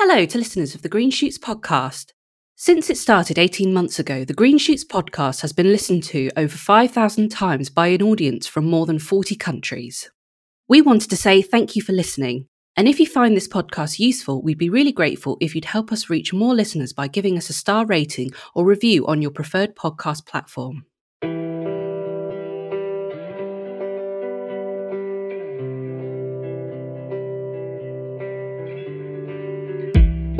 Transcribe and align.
Hello 0.00 0.24
to 0.26 0.38
listeners 0.38 0.76
of 0.76 0.82
the 0.82 0.88
Green 0.88 1.10
Shoots 1.10 1.38
podcast. 1.38 2.12
Since 2.54 2.88
it 2.88 2.96
started 2.96 3.36
18 3.36 3.74
months 3.74 3.98
ago, 3.98 4.24
the 4.24 4.32
Green 4.32 4.56
Shoots 4.56 4.84
podcast 4.84 5.40
has 5.40 5.52
been 5.52 5.72
listened 5.72 6.04
to 6.04 6.30
over 6.36 6.56
5,000 6.56 7.28
times 7.30 7.68
by 7.68 7.88
an 7.88 8.02
audience 8.02 8.46
from 8.46 8.64
more 8.64 8.86
than 8.86 9.00
40 9.00 9.34
countries. 9.34 10.08
We 10.68 10.82
wanted 10.82 11.10
to 11.10 11.16
say 11.16 11.42
thank 11.42 11.74
you 11.74 11.82
for 11.82 11.90
listening. 11.90 12.46
And 12.76 12.86
if 12.86 13.00
you 13.00 13.06
find 13.06 13.36
this 13.36 13.48
podcast 13.48 13.98
useful, 13.98 14.40
we'd 14.40 14.56
be 14.56 14.70
really 14.70 14.92
grateful 14.92 15.36
if 15.40 15.56
you'd 15.56 15.64
help 15.64 15.90
us 15.90 16.08
reach 16.08 16.32
more 16.32 16.54
listeners 16.54 16.92
by 16.92 17.08
giving 17.08 17.36
us 17.36 17.50
a 17.50 17.52
star 17.52 17.84
rating 17.84 18.30
or 18.54 18.64
review 18.64 19.04
on 19.08 19.20
your 19.20 19.32
preferred 19.32 19.74
podcast 19.74 20.26
platform. 20.26 20.86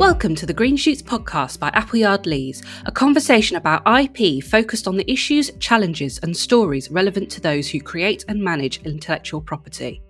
Welcome 0.09 0.33
to 0.37 0.47
the 0.47 0.55
Green 0.55 0.75
Shoots 0.75 1.03
podcast 1.03 1.59
by 1.59 1.69
Appleyard 1.75 2.25
Lees, 2.25 2.63
a 2.87 2.91
conversation 2.91 3.57
about 3.57 3.83
IP 3.85 4.43
focused 4.43 4.87
on 4.87 4.97
the 4.97 5.09
issues, 5.09 5.51
challenges, 5.59 6.19
and 6.23 6.35
stories 6.35 6.89
relevant 6.89 7.29
to 7.29 7.39
those 7.39 7.69
who 7.69 7.79
create 7.79 8.25
and 8.27 8.43
manage 8.43 8.81
intellectual 8.85 9.39
property. 9.39 10.01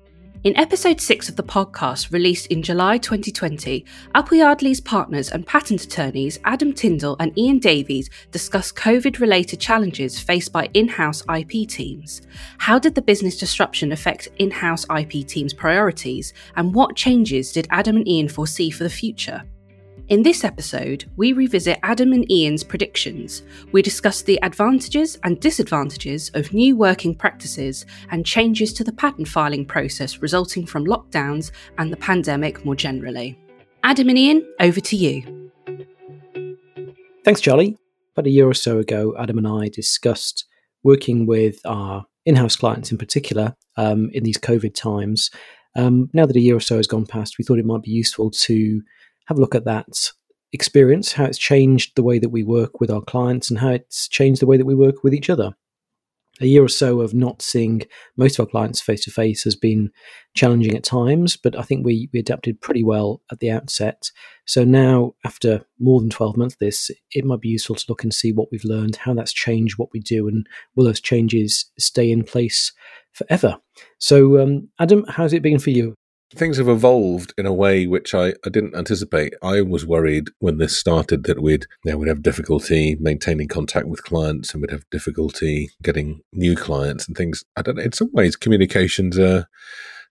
In 0.45 0.55
episode 0.55 1.01
6 1.01 1.27
of 1.27 1.35
the 1.35 1.43
podcast, 1.43 2.13
released 2.13 2.47
in 2.47 2.63
July 2.63 2.97
2020, 2.97 3.83
Appleyard 4.15 4.61
Lees 4.61 4.79
partners 4.79 5.31
and 5.31 5.45
patent 5.45 5.83
attorneys 5.83 6.39
Adam 6.45 6.71
Tindall 6.71 7.17
and 7.19 7.37
Ean 7.37 7.59
Davies 7.59 8.09
discuss 8.31 8.71
COVID 8.71 9.19
related 9.19 9.59
challenges 9.59 10.17
faced 10.17 10.53
by 10.53 10.69
in 10.73 10.87
house 10.87 11.23
IP 11.29 11.67
teams. 11.67 12.21
How 12.57 12.79
did 12.79 12.95
the 12.95 13.01
business 13.01 13.37
disruption 13.37 13.91
affect 13.91 14.29
in 14.37 14.49
house 14.49 14.85
IP 14.97 15.27
teams' 15.27 15.53
priorities, 15.53 16.31
and 16.55 16.73
what 16.73 16.95
changes 16.95 17.51
did 17.51 17.67
Adam 17.69 17.97
and 17.97 18.07
Ean 18.07 18.29
foresee 18.29 18.69
for 18.69 18.85
the 18.85 18.89
future? 18.89 19.43
In 20.09 20.23
this 20.23 20.43
episode, 20.43 21.05
we 21.17 21.33
revisit 21.33 21.77
Adam 21.83 22.13
and 22.13 22.25
Ean's 22.31 22.63
predictions. 22.63 23.43
We 23.71 23.83
discuss 23.83 24.23
the 24.23 24.41
advantages 24.41 25.19
and 25.23 25.39
disadvantages 25.39 26.31
of 26.33 26.51
new 26.51 26.75
working 26.75 27.13
practices 27.13 27.85
and 28.09 28.25
changes 28.25 28.73
to 28.73 28.83
the 28.83 28.91
patent 28.91 29.27
filing 29.27 29.67
process 29.67 30.19
resulting 30.19 30.65
from 30.65 30.85
lockdowns 30.85 31.51
and 31.77 31.93
the 31.93 31.97
pandemic 31.97 32.65
more 32.65 32.75
generally. 32.75 33.37
Adam 33.83 34.09
and 34.09 34.17
Ean, 34.17 34.43
over 34.59 34.79
to 34.79 34.95
you. 34.95 35.51
Thanks, 37.23 37.39
Charlie. 37.39 37.77
About 38.15 38.25
a 38.25 38.31
year 38.31 38.47
or 38.47 38.55
so 38.55 38.79
ago, 38.79 39.13
Adam 39.19 39.37
and 39.37 39.47
I 39.47 39.69
discussed 39.69 40.47
working 40.81 41.27
with 41.27 41.63
our 41.65 42.07
in 42.25 42.35
house 42.35 42.55
clients 42.55 42.91
in 42.91 42.97
particular 42.97 43.55
um, 43.77 44.09
in 44.11 44.23
these 44.23 44.39
COVID 44.39 44.73
times. 44.73 45.29
Um, 45.75 46.09
now 46.13 46.25
that 46.25 46.35
a 46.35 46.41
year 46.41 46.55
or 46.55 46.61
so 46.61 46.77
has 46.77 46.87
gone 46.87 47.05
past, 47.05 47.37
we 47.37 47.45
thought 47.45 47.59
it 47.59 47.65
might 47.65 47.83
be 47.83 47.91
useful 47.91 48.31
to 48.31 48.81
have 49.29 49.37
a 49.37 49.41
look 49.41 49.55
at 49.55 49.65
that 49.65 50.11
experience, 50.51 51.13
how 51.13 51.25
it's 51.25 51.37
changed 51.37 51.95
the 51.95 52.03
way 52.03 52.17
that 52.17 52.29
we 52.29 52.43
work 52.43 52.81
with 52.81 52.89
our 52.89 53.01
clients, 53.01 53.49
and 53.49 53.59
how 53.59 53.69
it's 53.69 54.07
changed 54.07 54.41
the 54.41 54.47
way 54.47 54.57
that 54.57 54.65
we 54.65 54.75
work 54.75 55.03
with 55.03 55.13
each 55.13 55.29
other. 55.29 55.53
A 56.41 56.47
year 56.47 56.63
or 56.63 56.69
so 56.69 57.01
of 57.01 57.13
not 57.13 57.41
seeing 57.41 57.83
most 58.17 58.39
of 58.39 58.45
our 58.45 58.49
clients 58.49 58.81
face 58.81 59.03
to 59.03 59.11
face 59.11 59.43
has 59.43 59.55
been 59.55 59.91
challenging 60.35 60.75
at 60.75 60.83
times, 60.83 61.37
but 61.37 61.55
I 61.55 61.61
think 61.61 61.85
we, 61.85 62.09
we 62.11 62.19
adapted 62.19 62.61
pretty 62.61 62.81
well 62.81 63.21
at 63.31 63.39
the 63.39 63.51
outset. 63.51 64.09
So 64.45 64.63
now, 64.63 65.13
after 65.25 65.63
more 65.79 65.99
than 65.99 66.09
12 66.09 66.37
months 66.37 66.55
this, 66.55 66.89
it 67.11 67.25
might 67.25 67.41
be 67.41 67.49
useful 67.49 67.75
to 67.75 67.85
look 67.87 68.03
and 68.03 68.13
see 68.13 68.31
what 68.31 68.47
we've 68.51 68.63
learned, 68.63 68.95
how 68.95 69.13
that's 69.13 69.33
changed 69.33 69.77
what 69.77 69.89
we 69.93 69.99
do, 69.99 70.27
and 70.27 70.47
will 70.75 70.85
those 70.85 71.01
changes 71.01 71.65
stay 71.77 72.09
in 72.09 72.23
place 72.23 72.71
forever? 73.11 73.59
So, 73.99 74.41
um, 74.41 74.69
Adam, 74.79 75.05
how's 75.07 75.33
it 75.33 75.43
been 75.43 75.59
for 75.59 75.71
you? 75.71 75.93
Things 76.35 76.57
have 76.57 76.69
evolved 76.69 77.33
in 77.37 77.45
a 77.45 77.53
way 77.53 77.87
which 77.87 78.13
I, 78.13 78.33
I 78.45 78.49
didn't 78.49 78.75
anticipate. 78.75 79.33
I 79.41 79.61
was 79.61 79.85
worried 79.85 80.29
when 80.39 80.57
this 80.57 80.77
started 80.77 81.23
that 81.23 81.41
we'd 81.41 81.65
you 81.83 81.91
know, 81.91 81.97
we'd 81.97 82.07
have 82.07 82.21
difficulty 82.21 82.97
maintaining 82.99 83.47
contact 83.47 83.87
with 83.87 84.03
clients 84.03 84.53
and 84.53 84.61
we'd 84.61 84.71
have 84.71 84.89
difficulty 84.89 85.71
getting 85.81 86.21
new 86.31 86.55
clients 86.55 87.07
and 87.07 87.17
things. 87.17 87.43
I 87.55 87.61
don't 87.61 87.77
know. 87.77 87.83
In 87.83 87.93
some 87.93 88.11
ways, 88.13 88.35
communications 88.35 89.17
are, 89.17 89.47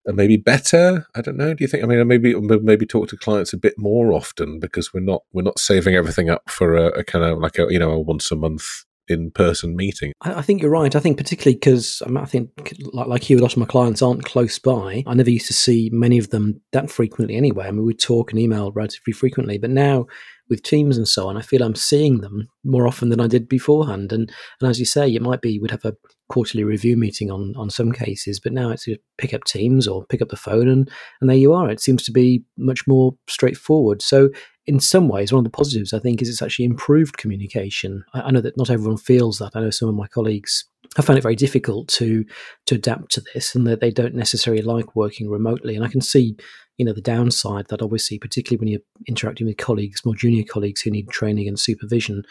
maybe 0.06 0.38
better. 0.38 1.06
I 1.14 1.20
don't 1.20 1.36
know. 1.36 1.52
Do 1.52 1.62
you 1.62 1.68
think? 1.68 1.84
I 1.84 1.86
mean, 1.86 2.06
maybe 2.08 2.34
maybe 2.34 2.86
talk 2.86 3.08
to 3.08 3.16
clients 3.16 3.52
a 3.52 3.58
bit 3.58 3.74
more 3.76 4.12
often 4.14 4.58
because 4.58 4.94
we're 4.94 5.00
not 5.00 5.22
we're 5.34 5.42
not 5.42 5.58
saving 5.58 5.94
everything 5.94 6.30
up 6.30 6.48
for 6.48 6.76
a, 6.76 6.86
a 7.00 7.04
kind 7.04 7.24
of 7.24 7.38
like 7.38 7.58
a 7.58 7.66
you 7.68 7.78
know 7.78 7.90
a 7.90 8.00
once 8.00 8.30
a 8.30 8.36
month 8.36 8.84
in 9.08 9.30
person 9.30 9.76
meeting. 9.76 10.12
I, 10.20 10.42
think 10.42 10.62
you're 10.62 10.70
right. 10.70 10.94
I 10.94 11.00
think 11.00 11.16
particularly 11.16 11.56
because 11.56 12.02
I, 12.04 12.08
mean, 12.08 12.18
I, 12.18 12.26
think 12.26 12.74
like, 12.92 13.06
like 13.06 13.30
you, 13.30 13.38
a 13.38 13.40
lot 13.40 13.52
of 13.52 13.58
my 13.58 13.66
clients 13.66 14.02
aren't 14.02 14.24
close 14.24 14.58
by. 14.58 15.02
I 15.06 15.14
never 15.14 15.30
used 15.30 15.46
to 15.46 15.54
see 15.54 15.90
many 15.92 16.18
of 16.18 16.30
them 16.30 16.60
that 16.72 16.90
frequently 16.90 17.36
anyway. 17.36 17.66
I 17.66 17.70
mean, 17.70 17.84
we 17.86 17.94
talk 17.94 18.30
and 18.30 18.40
email 18.40 18.72
relatively 18.72 19.12
frequently, 19.12 19.58
but 19.58 19.70
now 19.70 20.06
with 20.48 20.62
teams 20.62 20.96
and 20.96 21.06
so 21.06 21.28
on, 21.28 21.36
I 21.36 21.42
feel 21.42 21.62
I'm 21.62 21.74
seeing 21.74 22.20
them 22.20 22.48
more 22.64 22.86
often 22.86 23.10
than 23.10 23.20
I 23.20 23.26
did 23.26 23.48
beforehand. 23.48 24.12
And 24.12 24.30
and 24.60 24.70
as 24.70 24.78
you 24.78 24.86
say, 24.86 25.12
it 25.12 25.22
might 25.22 25.42
be 25.42 25.58
we'd 25.58 25.70
have 25.70 25.84
a 25.84 25.94
quarterly 26.28 26.64
review 26.64 26.96
meeting 26.96 27.30
on 27.30 27.54
on 27.56 27.70
some 27.70 27.92
cases, 27.92 28.40
but 28.40 28.52
now 28.52 28.70
it's 28.70 28.86
pick 29.18 29.34
up 29.34 29.44
Teams 29.44 29.86
or 29.86 30.06
pick 30.06 30.22
up 30.22 30.28
the 30.28 30.36
phone 30.36 30.68
and 30.68 30.90
and 31.20 31.28
there 31.28 31.36
you 31.36 31.52
are. 31.52 31.70
It 31.70 31.80
seems 31.80 32.02
to 32.04 32.12
be 32.12 32.44
much 32.56 32.86
more 32.86 33.12
straightforward. 33.28 34.02
So 34.02 34.30
in 34.68 34.80
some 34.80 35.08
ways, 35.08 35.32
one 35.32 35.38
of 35.38 35.44
the 35.44 35.56
positives 35.56 35.94
I 35.94 35.98
think 35.98 36.20
is 36.20 36.28
it's 36.28 36.42
actually 36.42 36.66
improved 36.66 37.16
communication. 37.16 38.04
I, 38.12 38.20
I 38.20 38.30
know 38.30 38.42
that 38.42 38.58
not 38.58 38.68
everyone 38.68 38.98
feels 38.98 39.38
that. 39.38 39.52
I 39.54 39.60
know 39.60 39.70
some 39.70 39.88
of 39.88 39.94
my 39.94 40.06
colleagues 40.06 40.66
have 40.96 41.06
found 41.06 41.18
it 41.18 41.22
very 41.22 41.36
difficult 41.36 41.88
to 41.88 42.24
to 42.66 42.74
adapt 42.74 43.10
to 43.12 43.22
this, 43.32 43.54
and 43.54 43.66
that 43.66 43.80
they 43.80 43.90
don't 43.90 44.14
necessarily 44.14 44.62
like 44.62 44.94
working 44.94 45.30
remotely. 45.30 45.74
And 45.74 45.84
I 45.84 45.88
can 45.88 46.02
see, 46.02 46.36
you 46.76 46.84
know, 46.84 46.92
the 46.92 47.00
downside 47.00 47.68
that 47.68 47.80
obviously, 47.80 48.18
particularly 48.18 48.60
when 48.60 48.68
you're 48.68 49.08
interacting 49.08 49.46
with 49.46 49.56
colleagues, 49.56 50.04
more 50.04 50.14
junior 50.14 50.44
colleagues 50.44 50.82
who 50.82 50.90
need 50.90 51.08
training 51.08 51.48
and 51.48 51.58
supervision, 51.58 52.24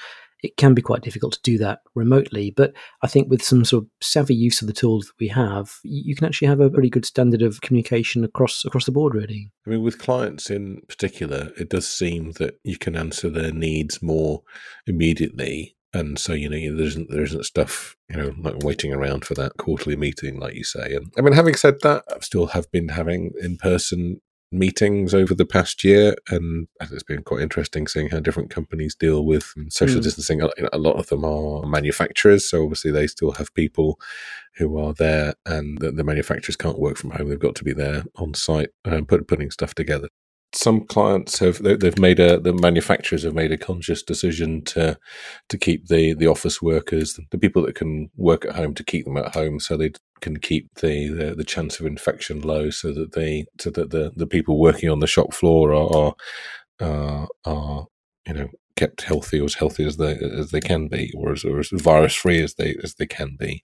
it 0.43 0.57
can 0.57 0.73
be 0.73 0.81
quite 0.81 1.01
difficult 1.01 1.33
to 1.33 1.41
do 1.43 1.57
that 1.57 1.79
remotely. 1.95 2.51
But 2.51 2.73
I 3.01 3.07
think 3.07 3.29
with 3.29 3.41
some 3.43 3.65
sort 3.65 3.83
of 3.83 3.89
savvy 4.01 4.35
use 4.35 4.61
of 4.61 4.67
the 4.67 4.73
tools 4.73 5.07
that 5.07 5.19
we 5.19 5.27
have, 5.29 5.75
you 5.83 6.15
can 6.15 6.25
actually 6.25 6.47
have 6.47 6.59
a 6.59 6.69
pretty 6.69 6.89
good 6.89 7.05
standard 7.05 7.41
of 7.41 7.61
communication 7.61 8.23
across 8.23 8.65
across 8.65 8.85
the 8.85 8.91
board. 8.91 9.13
Really, 9.13 9.51
I 9.65 9.71
mean, 9.71 9.81
with 9.81 9.99
clients 9.99 10.49
in 10.49 10.81
particular, 10.87 11.51
it 11.59 11.69
does 11.69 11.87
seem 11.87 12.33
that 12.33 12.59
you 12.63 12.77
can 12.77 12.95
answer 12.95 13.29
their 13.29 13.51
needs 13.51 14.01
more 14.01 14.43
immediately. 14.85 15.75
And 15.93 16.19
so, 16.19 16.33
you 16.33 16.49
know, 16.49 16.75
there 16.75 16.85
isn't 16.85 17.09
there 17.09 17.23
isn't 17.23 17.45
stuff, 17.45 17.95
you 18.09 18.17
know, 18.17 18.33
like 18.39 18.57
waiting 18.59 18.93
around 18.93 19.25
for 19.25 19.33
that 19.35 19.57
quarterly 19.57 19.95
meeting, 19.95 20.39
like 20.39 20.53
you 20.53 20.63
say. 20.63 20.93
And 20.93 21.11
I 21.17 21.21
mean, 21.21 21.33
having 21.33 21.55
said 21.55 21.81
that, 21.81 22.03
I 22.13 22.19
still 22.19 22.47
have 22.47 22.69
been 22.71 22.89
having 22.89 23.31
in 23.41 23.57
person 23.57 24.21
meetings 24.51 25.13
over 25.13 25.33
the 25.33 25.45
past 25.45 25.83
year, 25.83 26.15
and 26.29 26.67
it's 26.79 27.03
been 27.03 27.23
quite 27.23 27.41
interesting 27.41 27.87
seeing 27.87 28.09
how 28.09 28.19
different 28.19 28.49
companies 28.49 28.95
deal 28.95 29.25
with 29.25 29.53
social 29.69 29.99
mm. 29.99 30.03
distancing. 30.03 30.41
A 30.41 30.77
lot 30.77 30.97
of 30.97 31.07
them 31.07 31.25
are 31.25 31.65
manufacturers, 31.65 32.49
so 32.49 32.63
obviously 32.63 32.91
they 32.91 33.07
still 33.07 33.31
have 33.33 33.53
people 33.53 33.99
who 34.55 34.77
are 34.77 34.93
there, 34.93 35.33
and 35.45 35.79
the, 35.79 35.91
the 35.91 36.03
manufacturers 36.03 36.55
can't 36.55 36.79
work 36.79 36.97
from 36.97 37.11
home; 37.11 37.29
they've 37.29 37.39
got 37.39 37.55
to 37.55 37.63
be 37.63 37.73
there 37.73 38.03
on 38.15 38.33
site 38.33 38.69
and 38.85 38.93
um, 38.93 39.05
put, 39.05 39.27
putting 39.27 39.51
stuff 39.51 39.73
together 39.73 40.09
some 40.57 40.85
clients 40.85 41.37
have 41.39 41.61
they've 41.61 41.99
made 41.99 42.19
a 42.19 42.39
the 42.39 42.53
manufacturers 42.53 43.23
have 43.23 43.35
made 43.35 43.51
a 43.51 43.57
conscious 43.57 44.01
decision 44.01 44.63
to 44.63 44.97
to 45.49 45.57
keep 45.57 45.87
the 45.87 46.13
the 46.15 46.25
office 46.25 46.61
workers 46.61 47.19
the 47.29 47.37
people 47.37 47.61
that 47.61 47.75
can 47.75 48.09
work 48.15 48.43
at 48.45 48.55
home 48.55 48.73
to 48.73 48.83
keep 48.83 49.05
them 49.05 49.17
at 49.17 49.35
home 49.35 49.59
so 49.59 49.77
they 49.77 49.91
can 50.21 50.37
keep 50.37 50.73
the 50.75 51.09
the, 51.09 51.35
the 51.35 51.43
chance 51.43 51.79
of 51.79 51.85
infection 51.85 52.41
low 52.41 52.71
so 52.71 52.91
that 52.91 53.13
they 53.13 53.45
so 53.59 53.69
that 53.69 53.91
the 53.91 54.11
the 54.15 54.27
people 54.27 54.59
working 54.59 54.89
on 54.89 54.99
the 54.99 55.07
shop 55.07 55.31
floor 55.31 55.73
are 55.73 55.95
are, 55.95 56.15
uh, 56.79 57.27
are 57.45 57.87
you 58.25 58.33
know 58.33 58.49
kept 58.75 59.01
healthy 59.03 59.39
or 59.39 59.45
as 59.45 59.55
healthy 59.55 59.85
as 59.85 59.97
they 59.97 60.15
as 60.15 60.51
they 60.51 60.61
can 60.61 60.87
be 60.87 61.11
or 61.17 61.33
as, 61.33 61.43
or 61.43 61.59
as 61.59 61.69
virus 61.71 62.13
free 62.13 62.41
as 62.41 62.55
they 62.55 62.75
as 62.83 62.95
they 62.95 63.05
can 63.05 63.35
be. 63.37 63.61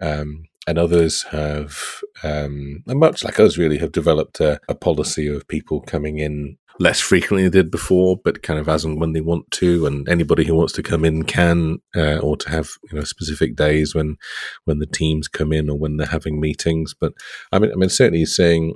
Um, 0.00 0.44
and 0.68 0.78
others 0.78 1.22
have, 1.30 2.02
um, 2.22 2.82
much 2.86 3.24
like 3.24 3.40
us, 3.40 3.56
really 3.56 3.78
have 3.78 3.90
developed 3.90 4.38
a, 4.38 4.60
a, 4.68 4.74
policy 4.74 5.26
of 5.26 5.48
people 5.48 5.80
coming 5.80 6.18
in 6.18 6.58
less 6.78 7.00
frequently 7.00 7.44
than 7.44 7.52
they 7.52 7.58
did 7.60 7.70
before, 7.70 8.18
but 8.22 8.42
kind 8.42 8.60
of 8.60 8.68
as 8.68 8.84
and 8.84 9.00
when 9.00 9.14
they 9.14 9.22
want 9.22 9.50
to, 9.50 9.86
and 9.86 10.06
anybody 10.10 10.44
who 10.44 10.54
wants 10.54 10.74
to 10.74 10.82
come 10.82 11.06
in 11.06 11.22
can, 11.22 11.78
uh, 11.96 12.18
or 12.18 12.36
to 12.36 12.50
have 12.50 12.68
you 12.90 12.98
know 12.98 13.04
specific 13.04 13.56
days 13.56 13.94
when 13.94 14.18
when 14.66 14.78
the 14.78 14.86
teams 14.86 15.26
come 15.26 15.54
in 15.54 15.70
or 15.70 15.78
when 15.78 15.96
they're 15.96 16.06
having 16.06 16.38
meetings. 16.38 16.94
But 17.00 17.14
I 17.50 17.58
mean, 17.58 17.72
I 17.72 17.74
mean, 17.76 17.88
certainly 17.88 18.26
seeing 18.26 18.74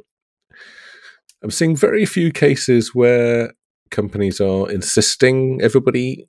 I'm 1.43 1.51
seeing 1.51 1.77
very 1.77 2.07
few 2.07 2.33
cases 2.33 2.95
where 2.95 3.53
companies 3.91 4.41
are 4.41 4.71
insisting 4.71 5.61
everybody 5.61 6.27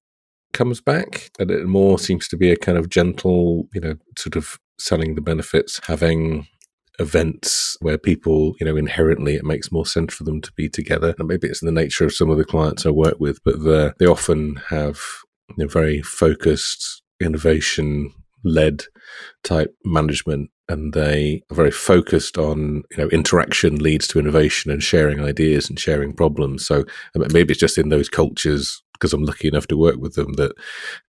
comes 0.54 0.80
back 0.82 1.32
and 1.40 1.52
it 1.52 1.66
more 1.66 2.00
seems 2.00 2.28
to 2.28 2.38
be 2.38 2.52
a 2.52 2.56
kind 2.56 2.78
of 2.78 2.90
gentle 2.90 3.68
you 3.74 3.82
know 3.82 3.96
sort 4.18 4.36
of 4.36 4.60
selling 4.80 5.16
the 5.16 5.22
benefits, 5.22 5.80
having 5.86 6.48
events 7.00 7.76
where 7.82 7.98
people, 7.98 8.54
you 8.60 8.66
know, 8.66 8.76
inherently 8.76 9.36
it 9.36 9.46
makes 9.46 9.72
more 9.72 9.86
sense 9.86 10.14
for 10.14 10.24
them 10.24 10.42
to 10.42 10.52
be 10.54 10.70
together. 10.70 11.16
And 11.18 11.28
maybe 11.28 11.48
it's 11.48 11.62
the 11.62 11.72
nature 11.72 12.06
of 12.06 12.14
some 12.14 12.30
of 12.30 12.38
the 12.38 12.46
clients 12.46 12.86
I 12.86 12.92
work 12.92 13.20
with, 13.20 13.40
but 13.44 13.98
they 13.98 14.06
often 14.06 14.58
have 14.70 15.00
you 15.50 15.64
know, 15.64 15.68
very 15.68 16.02
focused, 16.02 17.02
innovation 17.22 18.14
led 18.44 18.84
type 19.44 19.74
management 19.86 20.50
and 20.68 20.94
they 20.94 21.42
are 21.50 21.56
very 21.56 21.72
focused 21.72 22.38
on 22.38 22.84
you 22.92 22.98
know 22.98 23.08
interaction 23.10 23.78
leads 23.80 24.06
to 24.08 24.20
innovation 24.20 24.70
and 24.70 24.84
sharing 24.84 25.22
ideas 25.22 25.70
and 25.70 25.80
sharing 25.80 26.14
problems. 26.14 26.66
So 26.66 26.84
maybe 27.16 27.52
it's 27.52 27.60
just 27.60 27.78
in 27.78 27.90
those 27.90 28.10
cultures 28.10 28.83
because 28.94 29.14
I'm 29.14 29.26
lucky 29.26 29.48
enough 29.48 29.68
to 29.68 29.78
work 29.78 29.98
with 29.98 30.16
them 30.16 30.34
that 30.34 30.54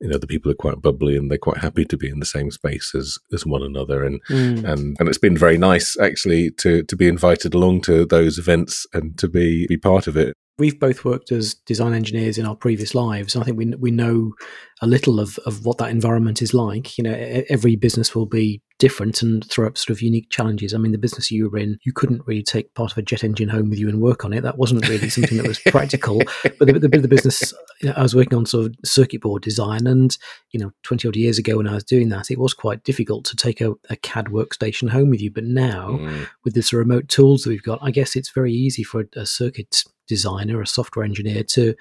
you 0.01 0.09
know 0.09 0.19
the 0.19 0.27
people 0.27 0.51
are 0.51 0.55
quite 0.55 0.81
bubbly 0.81 1.17
and 1.17 1.31
they're 1.31 1.39
quite 1.39 1.59
happy 1.59 1.85
to 1.85 1.97
be 1.97 2.09
in 2.09 2.21
the 2.21 2.27
same 2.27 2.51
space 2.51 2.95
as 2.95 3.19
as 3.33 3.45
one 3.45 3.63
another 3.63 4.05
and 4.05 4.21
mm. 4.31 4.65
and 4.65 4.97
and 4.99 5.09
it's 5.09 5.19
been 5.19 5.37
very 5.37 5.59
nice 5.59 5.99
actually 5.99 6.51
to 6.51 6.83
to 6.85 6.97
be 6.97 7.09
invited 7.09 7.55
along 7.55 7.83
to 7.83 8.05
those 8.05 8.39
events 8.39 8.87
and 8.93 9.19
to 9.19 9.29
be 9.29 9.67
be 9.69 9.77
part 9.77 10.07
of 10.07 10.17
it 10.17 10.37
we've 10.63 10.79
both 10.79 11.05
worked 11.05 11.33
as 11.33 11.55
design 11.55 11.93
engineers 11.93 12.39
in 12.39 12.47
our 12.47 12.55
previous 12.55 12.95
lives. 12.95 13.35
I 13.35 13.43
think 13.43 13.59
we 13.59 13.67
we 13.81 13.91
know 13.91 14.33
a 14.81 14.87
little 14.87 15.19
of, 15.19 15.37
of 15.45 15.67
what 15.67 15.79
that 15.79 15.91
environment 15.91 16.41
is 16.41 16.55
like. 16.55 16.97
You 16.97 17.03
know, 17.03 17.15
every 17.49 17.75
business 17.75 18.15
will 18.15 18.27
be 18.27 18.63
different 18.79 19.23
and 19.23 19.45
throw 19.51 19.67
up 19.67 19.77
sort 19.77 19.91
of 19.91 20.03
unique 20.03 20.31
challenges. 20.31 20.73
I 20.73 20.79
mean, 20.79 20.93
the 20.93 20.99
business 20.99 21.33
you 21.33 21.51
were 21.51 21.59
in, 21.59 21.79
you 21.85 21.93
couldn't 21.93 22.23
really 22.27 22.45
take 22.45 22.73
part 22.75 22.93
of 22.93 22.99
a 22.99 23.03
jet 23.03 23.25
engine 23.25 23.49
home 23.49 23.71
with 23.71 23.81
you 23.81 23.89
and 23.89 24.01
work 24.01 24.25
on 24.25 24.33
it. 24.33 24.43
That 24.43 24.57
wasn't 24.57 24.89
really 24.89 25.09
something 25.09 25.39
that 25.39 25.49
was 25.49 25.59
practical. 25.67 26.23
But 26.45 26.67
the, 26.67 26.79
the, 26.79 26.89
the 26.89 27.09
business, 27.09 27.53
you 27.81 27.89
know, 27.89 27.95
I 27.97 28.03
was 28.03 28.15
working 28.15 28.39
on 28.39 28.47
sort 28.47 28.67
of 28.67 28.77
circuit 28.85 29.21
board 29.21 29.43
design, 29.43 29.89
and 29.89 30.17
you 30.53 30.61
know, 30.61 30.71
twenty 30.85 31.09
odd 31.09 31.17
years 31.17 31.39
ago 31.39 31.57
when 31.57 31.67
I 31.67 31.75
was 31.75 31.85
doing 31.85 32.09
that, 32.11 32.31
it 32.31 32.39
was 32.39 32.55
quite 32.55 32.85
difficult 32.85 33.25
to 33.25 33.37
take 33.37 33.61
a, 33.61 33.75
a 33.91 33.97
CAD 33.97 34.27
workstation 34.27 34.91
home 34.91 35.11
with 35.11 35.21
you. 35.21 35.33
But 35.33 35.45
now, 35.45 35.99
mm. 36.01 36.29
with 36.45 36.55
this 36.55 36.73
remote 36.73 37.09
tools 37.09 37.43
that 37.43 37.51
we've 37.51 37.63
got, 37.65 37.81
I 37.83 37.91
guess 37.91 38.15
it's 38.15 38.31
very 38.31 38.53
easy 38.53 38.85
for 38.85 39.01
a, 39.01 39.21
a 39.21 39.27
circuit 39.27 39.85
designer, 40.17 40.61
a 40.61 40.67
software 40.67 41.05
engineer 41.05 41.43
to 41.57 41.75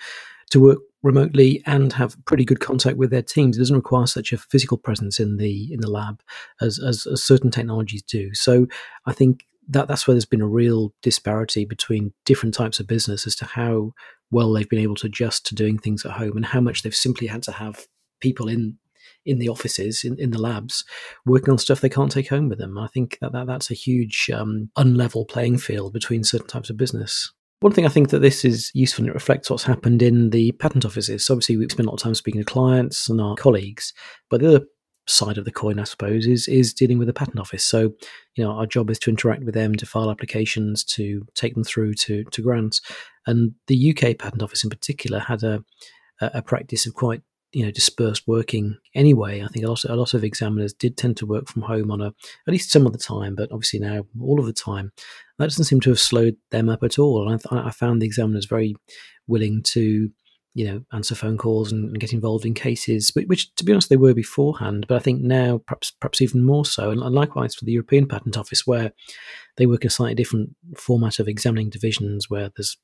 to 0.52 0.60
work 0.60 0.80
remotely 1.04 1.64
and 1.66 1.94
have 1.94 2.16
pretty 2.26 2.46
good 2.46 2.60
contact 2.60 2.98
with 2.98 3.10
their 3.10 3.22
teams. 3.22 3.58
It 3.58 3.62
doesn't 3.62 3.76
require 3.76 4.06
such 4.06 4.32
a 4.32 4.38
physical 4.38 4.78
presence 4.78 5.20
in 5.20 5.38
the 5.38 5.74
in 5.74 5.80
the 5.82 5.90
lab 5.90 6.22
as, 6.60 6.80
as, 6.80 7.08
as 7.08 7.24
certain 7.24 7.52
technologies 7.52 8.04
do. 8.04 8.34
So 8.34 8.68
I 9.06 9.14
think 9.14 9.46
that 9.68 9.88
that's 9.88 10.06
where 10.06 10.14
there's 10.14 10.26
been 10.26 10.42
a 10.42 10.58
real 10.64 10.94
disparity 11.02 11.66
between 11.66 12.14
different 12.26 12.54
types 12.54 12.80
of 12.80 12.88
business 12.88 13.26
as 13.26 13.36
to 13.38 13.46
how 13.46 13.94
well 14.30 14.52
they've 14.52 14.70
been 14.70 14.88
able 14.88 14.96
to 14.96 15.08
adjust 15.08 15.46
to 15.48 15.56
doing 15.56 15.78
things 15.78 16.06
at 16.06 16.14
home 16.14 16.36
and 16.36 16.46
how 16.46 16.62
much 16.62 16.84
they've 16.84 16.96
simply 16.96 17.28
had 17.28 17.44
to 17.44 17.52
have 17.52 17.88
people 18.20 18.48
in 18.48 18.78
in 19.26 19.40
the 19.40 19.50
offices 19.50 20.04
in, 20.04 20.18
in 20.20 20.32
the 20.32 20.42
labs 20.42 20.84
working 21.26 21.52
on 21.52 21.58
stuff 21.58 21.82
they 21.82 21.90
can't 21.98 22.12
take 22.12 22.30
home 22.30 22.50
with 22.50 22.60
them. 22.60 22.78
I 22.78 22.88
think 22.88 23.18
that, 23.22 23.32
that 23.34 23.48
that's 23.48 23.72
a 23.72 23.76
huge 23.76 24.30
um, 24.34 24.70
unlevel 24.78 25.28
playing 25.28 25.58
field 25.58 25.94
between 25.94 26.24
certain 26.24 26.48
types 26.48 26.70
of 26.70 26.78
business. 26.78 27.32
One 27.62 27.72
thing 27.72 27.86
I 27.86 27.90
think 27.90 28.10
that 28.10 28.20
this 28.20 28.44
is 28.44 28.72
useful 28.74 29.04
and 29.04 29.12
it 29.12 29.14
reflects 29.14 29.50
what's 29.50 29.64
happened 29.64 30.02
in 30.02 30.32
the 30.32 30.52
patent 30.54 30.84
offices. 30.84 31.26
So 31.26 31.36
obviously, 31.36 31.58
we 31.58 31.70
spend 31.70 31.88
a 31.88 31.92
lot 31.92 32.00
of 32.00 32.04
time 32.04 32.16
speaking 32.16 32.42
to 32.42 32.46
clients 32.46 33.08
and 33.08 33.22
our 33.22 33.36
colleagues, 33.36 33.94
but 34.30 34.42
the 34.42 34.48
other 34.48 34.66
side 35.08 35.38
of 35.38 35.46
the 35.46 35.52
coin, 35.52 35.80
I 35.80 35.84
suppose, 35.84 36.26
is 36.26 36.48
is 36.48 36.74
dealing 36.74 36.98
with 36.98 37.08
the 37.08 37.14
patent 37.14 37.40
office. 37.40 37.64
So, 37.64 37.94
you 38.36 38.44
know, 38.44 38.52
our 38.52 38.66
job 38.66 38.90
is 38.90 38.98
to 39.00 39.12
interact 39.12 39.44
with 39.44 39.54
them, 39.54 39.76
to 39.76 39.86
file 39.86 40.10
applications, 40.10 40.84
to 40.86 41.26
take 41.36 41.54
them 41.54 41.64
through 41.64 41.94
to 41.96 42.24
to 42.24 42.42
grants. 42.42 42.82
And 43.28 43.54
the 43.68 43.92
UK 43.92 44.18
patent 44.18 44.42
office, 44.42 44.64
in 44.64 44.72
particular, 44.72 45.20
had 45.20 45.44
a 45.44 45.64
a 46.20 46.42
practice 46.42 46.86
of 46.86 46.94
quite 46.94 47.22
you 47.54 47.66
know 47.66 47.72
dispersed 47.72 48.28
working 48.28 48.78
anyway. 48.96 49.42
I 49.42 49.48
think 49.48 49.66
a 49.66 49.70
lot, 49.70 49.84
of, 49.84 49.92
a 49.92 49.96
lot 49.96 50.14
of 50.14 50.24
examiners 50.24 50.74
did 50.74 50.98
tend 50.98 51.18
to 51.18 51.26
work 51.26 51.48
from 51.48 51.64
home 51.64 51.92
on 51.92 52.02
a 52.02 52.08
at 52.08 52.14
least 52.48 52.72
some 52.72 52.86
of 52.86 52.94
the 52.94 53.00
time, 53.00 53.36
but 53.36 53.52
obviously 53.52 53.80
now 53.80 54.06
all 54.20 54.40
of 54.40 54.46
the 54.46 54.54
time. 54.54 54.92
That 55.38 55.46
doesn't 55.46 55.66
seem 55.66 55.82
to 55.82 55.90
have 55.90 56.00
slowed 56.00 56.36
them 56.52 56.70
up 56.70 56.84
at 56.84 57.00
all. 57.00 57.28
And 57.30 57.42
I, 57.52 57.68
I 57.68 57.72
found 57.72 58.02
the 58.02 58.06
examiners 58.06 58.46
very 58.46 58.76
willing 59.28 59.64
to 59.64 60.10
you 60.54 60.66
know 60.66 60.84
answer 60.92 61.16
phone 61.16 61.38
calls 61.38 61.72
and, 61.72 61.86
and, 61.86 62.00
get 62.00 62.14
involved 62.14 62.46
in 62.46 62.54
cases, 62.54 63.12
which, 63.14 63.28
which, 63.28 63.56
to 63.56 63.64
be 63.64 63.72
honest 63.72 63.90
they 63.90 63.98
were 63.98 64.14
beforehand. 64.14 64.86
But 64.88 64.96
I 64.96 65.00
think 65.00 65.22
now 65.22 65.62
perhaps 65.66 65.92
perhaps 65.92 66.22
even 66.22 66.44
more 66.44 66.66
so. 66.66 66.92
And, 66.92 67.02
and 67.02 67.16
likewise 67.16 67.56
for 67.56 67.66
the 67.66 67.72
European 67.72 68.08
Patent 68.08 68.38
Office, 68.38 68.68
where 68.68 68.92
they 69.58 69.66
work 69.66 69.84
in 69.84 69.88
a 69.88 69.92
slightly 69.92 70.16
different 70.16 70.56
format 70.76 71.20
of 71.20 71.28
examining 71.28 71.70
divisions, 71.70 72.30
where 72.30 72.52
there's 72.56 72.78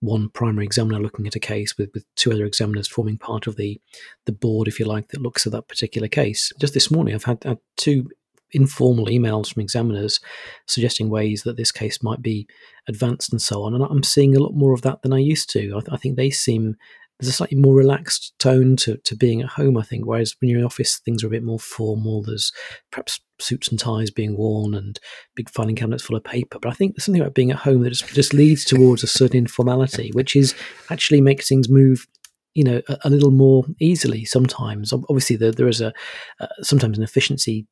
one 0.00 0.30
primary 0.30 0.64
examiner 0.64 0.98
looking 0.98 1.26
at 1.28 1.36
a 1.36 1.40
case 1.40 1.78
with, 1.78 1.90
with 1.94 2.04
two 2.16 2.32
other 2.32 2.44
examiners 2.44 2.88
forming 2.88 3.18
part 3.18 3.46
of 3.46 3.56
the 3.56 3.80
the 4.26 4.32
board, 4.32 4.66
if 4.66 4.80
you 4.80 4.86
like, 4.86 5.08
that 5.08 5.22
looks 5.22 5.46
at 5.46 5.52
that 5.52 5.68
particular 5.68 6.08
case. 6.08 6.52
Just 6.58 6.74
this 6.74 6.90
morning, 6.90 7.14
I've 7.14 7.24
had, 7.24 7.44
had 7.44 7.58
two 7.76 8.08
informal 8.52 9.06
emails 9.06 9.52
from 9.52 9.62
examiners 9.62 10.20
suggesting 10.66 11.08
ways 11.08 11.42
that 11.42 11.56
this 11.56 11.72
case 11.72 12.02
might 12.02 12.22
be 12.22 12.46
advanced 12.88 13.32
and 13.32 13.40
so 13.40 13.62
on. 13.62 13.74
And 13.74 13.82
I'm 13.82 14.02
seeing 14.02 14.36
a 14.36 14.40
lot 14.40 14.54
more 14.54 14.74
of 14.74 14.82
that 14.82 15.02
than 15.02 15.12
I 15.12 15.18
used 15.18 15.50
to. 15.50 15.76
I, 15.76 15.80
th- 15.80 15.88
I 15.92 15.96
think 15.96 16.16
they 16.16 16.30
seem 16.30 16.76
there's 17.18 17.28
a 17.28 17.32
slightly 17.32 17.58
more 17.58 17.74
relaxed 17.74 18.34
tone 18.38 18.74
to, 18.76 18.96
to 18.98 19.14
being 19.14 19.42
at 19.42 19.48
home, 19.48 19.76
I 19.76 19.82
think. 19.82 20.06
Whereas 20.06 20.34
when 20.40 20.50
you're 20.50 20.58
in 20.58 20.64
office, 20.64 20.98
things 20.98 21.22
are 21.22 21.28
a 21.28 21.30
bit 21.30 21.44
more 21.44 21.60
formal. 21.60 22.22
There's 22.22 22.52
perhaps 22.90 23.20
suits 23.38 23.68
and 23.68 23.78
ties 23.78 24.10
being 24.10 24.36
worn 24.36 24.74
and 24.74 24.98
big 25.36 25.48
filing 25.50 25.76
cabinets 25.76 26.02
full 26.02 26.16
of 26.16 26.24
paper. 26.24 26.58
But 26.58 26.70
I 26.70 26.74
think 26.74 26.94
there's 26.94 27.04
something 27.04 27.20
about 27.20 27.34
being 27.34 27.50
at 27.50 27.58
home 27.58 27.82
that 27.82 27.90
just, 27.90 28.08
just 28.08 28.34
leads 28.34 28.64
towards 28.64 29.02
a 29.02 29.06
certain 29.06 29.38
informality, 29.38 30.10
which 30.14 30.34
is 30.34 30.54
actually 30.90 31.20
makes 31.20 31.48
things 31.48 31.68
move 31.68 32.06
you 32.54 32.64
know 32.64 32.82
a, 32.88 32.98
a 33.04 33.10
little 33.10 33.30
more 33.30 33.64
easily 33.80 34.26
sometimes 34.26 34.92
obviously 34.92 35.36
there, 35.36 35.52
there 35.52 35.68
is 35.68 35.80
a 35.80 35.90
uh, 36.38 36.46
sometimes 36.60 36.98
an 36.98 37.04
efficiency 37.04 37.66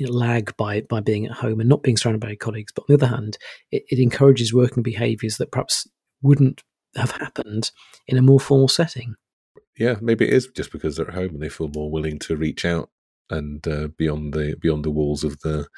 lag 0.00 0.56
by 0.56 0.80
by 0.82 0.98
being 0.98 1.26
at 1.26 1.32
home 1.32 1.60
and 1.60 1.68
not 1.68 1.82
being 1.82 1.96
surrounded 1.96 2.20
by 2.20 2.34
colleagues 2.34 2.72
but 2.74 2.82
on 2.82 2.86
the 2.88 2.94
other 2.94 3.14
hand 3.14 3.36
it, 3.70 3.84
it 3.88 3.98
encourages 4.00 4.52
working 4.52 4.82
behaviors 4.82 5.36
that 5.36 5.52
perhaps 5.52 5.86
wouldn't 6.22 6.62
have 6.96 7.12
happened 7.12 7.70
in 8.06 8.16
a 8.16 8.22
more 8.22 8.40
formal 8.40 8.68
setting. 8.68 9.14
Yeah, 9.78 9.96
maybe 10.00 10.26
it 10.26 10.34
is 10.34 10.48
just 10.48 10.72
because 10.72 10.96
they're 10.96 11.08
at 11.08 11.14
home 11.14 11.30
and 11.30 11.42
they 11.42 11.48
feel 11.48 11.70
more 11.74 11.90
willing 11.90 12.18
to 12.20 12.36
reach 12.36 12.64
out 12.64 12.90
and 13.30 13.66
uh, 13.66 13.88
beyond 13.96 14.34
the 14.34 14.56
beyond 14.60 14.84
the 14.84 14.90
walls 14.90 15.24
of 15.24 15.40
the 15.40 15.68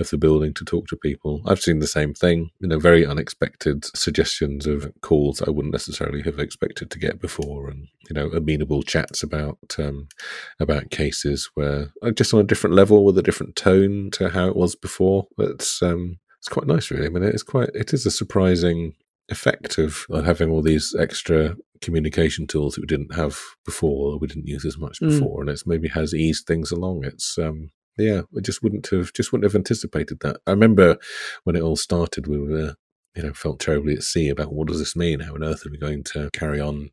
of 0.00 0.10
the 0.10 0.18
building 0.18 0.52
to 0.54 0.64
talk 0.64 0.86
to 0.88 0.96
people. 0.96 1.42
I've 1.46 1.60
seen 1.60 1.78
the 1.78 1.86
same 1.86 2.14
thing. 2.14 2.50
You 2.58 2.68
know, 2.68 2.78
very 2.78 3.06
unexpected 3.06 3.84
suggestions 3.96 4.66
of 4.66 4.90
calls 5.02 5.42
I 5.42 5.50
wouldn't 5.50 5.72
necessarily 5.72 6.22
have 6.22 6.38
expected 6.38 6.90
to 6.90 6.98
get 6.98 7.20
before, 7.20 7.68
and 7.68 7.88
you 8.08 8.14
know, 8.14 8.28
amenable 8.28 8.82
chats 8.82 9.22
about 9.22 9.58
um, 9.78 10.08
about 10.58 10.90
cases 10.90 11.50
where 11.54 11.92
uh, 12.02 12.10
just 12.10 12.34
on 12.34 12.40
a 12.40 12.44
different 12.44 12.74
level 12.74 13.04
with 13.04 13.18
a 13.18 13.22
different 13.22 13.56
tone 13.56 14.10
to 14.12 14.30
how 14.30 14.48
it 14.48 14.56
was 14.56 14.74
before. 14.74 15.26
It's 15.38 15.82
um, 15.82 16.18
it's 16.38 16.48
quite 16.48 16.66
nice, 16.66 16.90
really. 16.90 17.06
I 17.06 17.10
mean, 17.10 17.22
it's 17.22 17.42
quite 17.42 17.70
it 17.74 17.92
is 17.92 18.06
a 18.06 18.10
surprising 18.10 18.94
effect 19.28 19.78
of 19.78 20.06
having 20.24 20.50
all 20.50 20.62
these 20.62 20.94
extra 20.98 21.56
communication 21.80 22.46
tools 22.46 22.74
that 22.74 22.82
we 22.82 22.86
didn't 22.86 23.14
have 23.14 23.38
before 23.64 24.12
or 24.12 24.18
we 24.18 24.26
didn't 24.26 24.46
use 24.46 24.64
as 24.64 24.78
much 24.78 25.00
mm. 25.00 25.08
before 25.08 25.38
mm. 25.38 25.40
and 25.42 25.50
it's 25.50 25.66
maybe 25.66 25.88
has 25.88 26.14
eased 26.14 26.46
things 26.46 26.70
along 26.70 27.04
it's 27.04 27.38
um 27.38 27.70
yeah 27.98 28.22
we 28.32 28.40
just 28.40 28.62
wouldn't 28.62 28.86
have 28.88 29.12
just 29.12 29.32
wouldn't 29.32 29.44
have 29.44 29.58
anticipated 29.58 30.18
that 30.20 30.36
i 30.46 30.50
remember 30.50 30.96
when 31.44 31.56
it 31.56 31.62
all 31.62 31.76
started 31.76 32.26
we 32.26 32.38
were 32.38 32.74
you 33.14 33.22
know 33.22 33.32
felt 33.32 33.60
terribly 33.60 33.94
at 33.94 34.02
sea 34.02 34.28
about 34.28 34.52
what 34.52 34.66
does 34.66 34.78
this 34.78 34.96
mean 34.96 35.20
how 35.20 35.34
on 35.34 35.44
earth 35.44 35.64
are 35.64 35.70
we 35.70 35.78
going 35.78 36.02
to 36.02 36.30
carry 36.32 36.60
on 36.60 36.90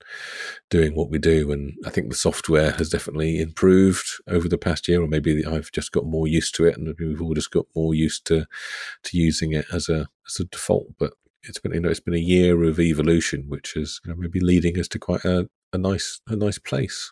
doing 0.70 0.94
what 0.94 1.10
we 1.10 1.18
do 1.18 1.52
and 1.52 1.74
i 1.86 1.90
think 1.90 2.10
the 2.10 2.16
software 2.16 2.72
has 2.72 2.90
definitely 2.90 3.42
improved 3.42 4.08
over 4.28 4.48
the 4.48 4.58
past 4.58 4.88
year 4.88 5.02
or 5.02 5.08
maybe 5.08 5.44
i've 5.46 5.72
just 5.72 5.92
got 5.92 6.06
more 6.06 6.28
used 6.28 6.54
to 6.54 6.66
it 6.66 6.78
and 6.78 6.94
we've 7.00 7.22
all 7.22 7.34
just 7.34 7.52
got 7.52 7.66
more 7.76 7.94
used 7.94 8.26
to 8.26 8.46
to 9.04 9.18
using 9.18 9.54
it 9.54 9.66
as 9.72 9.90
a 9.90 10.08
as 10.28 10.40
a 10.40 10.46
default 10.46 10.88
but 11.00 11.14
it's 11.44 11.60
been 11.60 11.74
you 11.74 11.80
know 11.80 11.90
it's 11.90 12.00
been 12.00 12.14
a 12.14 12.18
year 12.18 12.64
of 12.64 12.80
evolution, 12.80 13.46
which 13.48 13.76
is 13.76 14.00
you 14.06 14.12
know, 14.12 14.18
maybe 14.18 14.40
leading 14.40 14.80
us 14.80 14.88
to 14.90 15.00
quite 15.00 15.26
a, 15.26 15.48
a 15.74 15.78
nice 15.78 16.22
a 16.28 16.36
nice 16.36 16.60
place. 16.60 17.12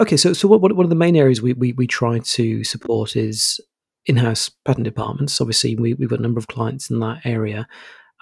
Okay, 0.00 0.16
so 0.16 0.32
so 0.32 0.48
what 0.48 0.60
one 0.60 0.84
of 0.84 0.90
the 0.90 0.94
main 0.96 1.16
areas 1.16 1.42
we, 1.42 1.52
we, 1.52 1.72
we 1.72 1.86
try 1.86 2.18
to 2.18 2.64
support 2.64 3.16
is 3.16 3.60
in-house 4.06 4.50
patent 4.64 4.84
departments. 4.84 5.40
Obviously, 5.40 5.76
we, 5.76 5.94
we've 5.94 6.08
got 6.08 6.20
a 6.20 6.22
number 6.22 6.38
of 6.38 6.48
clients 6.48 6.90
in 6.90 7.00
that 7.00 7.20
area. 7.24 7.68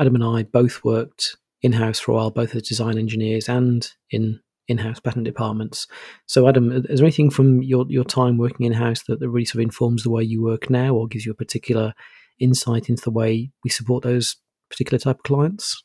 Adam 0.00 0.16
and 0.16 0.24
I 0.24 0.42
both 0.42 0.82
worked 0.82 1.36
in-house 1.62 2.00
for 2.00 2.12
a 2.12 2.14
while, 2.16 2.30
both 2.30 2.54
as 2.54 2.62
design 2.62 2.98
engineers 2.98 3.48
and 3.48 3.88
in 4.10 4.40
in-house 4.66 5.00
patent 5.00 5.24
departments. 5.24 5.86
So, 6.26 6.48
Adam, 6.48 6.72
is 6.72 6.98
there 6.98 7.06
anything 7.06 7.30
from 7.30 7.62
your, 7.62 7.86
your 7.88 8.04
time 8.04 8.38
working 8.38 8.66
in-house 8.66 9.04
that, 9.04 9.20
that 9.20 9.30
really 9.30 9.46
sort 9.46 9.62
of 9.62 9.66
informs 9.66 10.02
the 10.02 10.10
way 10.10 10.22
you 10.22 10.42
work 10.42 10.68
now, 10.68 10.94
or 10.94 11.08
gives 11.08 11.24
you 11.24 11.32
a 11.32 11.36
particular 11.36 11.94
insight 12.38 12.88
into 12.88 13.02
the 13.02 13.10
way 13.10 13.50
we 13.64 13.70
support 13.70 14.02
those 14.04 14.36
particular 14.70 14.98
type 14.98 15.16
of 15.16 15.22
clients? 15.22 15.82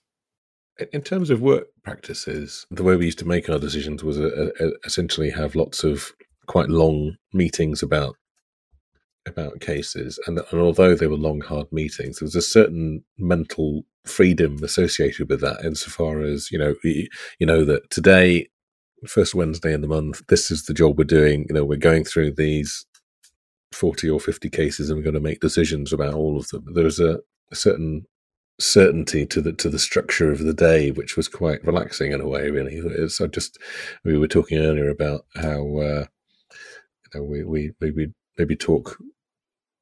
In 0.92 1.02
terms 1.02 1.30
of 1.30 1.42
work 1.42 1.68
practices, 1.84 2.66
the 2.72 2.84
way 2.84 2.96
we 2.96 3.06
used 3.06 3.20
to 3.20 3.28
make 3.28 3.50
our 3.50 3.60
decisions 3.60 4.04
was 4.04 4.20
a, 4.20 4.52
a, 4.60 4.72
essentially 4.86 5.30
have 5.30 5.56
lots 5.56 5.84
of 5.84 6.12
quite 6.48 6.70
long 6.70 7.16
meetings 7.34 7.84
about 7.84 8.16
about 9.26 9.62
cases, 9.62 10.20
and, 10.28 10.40
and 10.52 10.60
although 10.60 10.96
they 10.96 11.08
were 11.08 11.16
long, 11.16 11.40
hard 11.40 11.72
meetings, 11.72 12.20
there 12.20 12.26
was 12.26 12.36
a 12.36 12.42
certain 12.42 13.04
mental 13.18 13.84
freedom 14.06 14.62
associated 14.64 15.30
with 15.30 15.40
that, 15.42 15.64
insofar 15.64 16.22
as 16.22 16.52
you 16.52 16.58
know 16.58 16.76
you, 16.84 17.08
know 17.42 17.64
that 17.64 17.90
today, 17.90 18.50
first 19.08 19.34
Wednesday 19.36 19.74
in 19.74 19.82
the 19.82 19.88
month, 19.88 20.24
this 20.28 20.52
is 20.52 20.66
the 20.66 20.74
job 20.74 20.98
we're 20.98 21.06
doing. 21.06 21.46
You 21.48 21.56
know, 21.56 21.66
we're 21.66 21.78
going 21.78 22.04
through 22.04 22.32
these 22.32 22.86
40 23.74 24.10
or 24.10 24.20
50 24.20 24.50
cases 24.50 24.90
and 24.90 24.98
we're 24.98 25.04
going 25.04 25.14
to 25.14 25.20
make 25.20 25.40
decisions 25.40 25.92
about 25.92 26.14
all 26.14 26.38
of 26.38 26.48
them. 26.50 26.66
There's 26.74 27.00
a, 27.00 27.20
a 27.52 27.56
certain 27.56 28.06
certainty 28.64 29.26
to 29.26 29.42
the 29.42 29.54
to 29.54 29.70
the 29.70 29.80
structure 29.80 30.32
of 30.32 30.40
the 30.40 30.54
day, 30.54 30.92
which 30.92 31.18
was 31.18 31.28
quite 31.28 31.66
relaxing 31.66 32.12
in 32.12 32.22
a 32.22 32.28
way. 32.28 32.50
Really, 32.50 32.82
I 33.22 33.28
just 33.28 33.58
we 34.04 34.18
were 34.18 34.28
talking 34.28 34.60
earlier 34.60 34.90
about 34.90 35.26
how 35.36 35.78
uh, 35.78 36.06
you 37.14 37.20
know 37.20 37.24
we 37.24 37.44
we 37.44 37.72
maybe 37.80 38.14
maybe 38.38 38.56
talk 38.56 38.98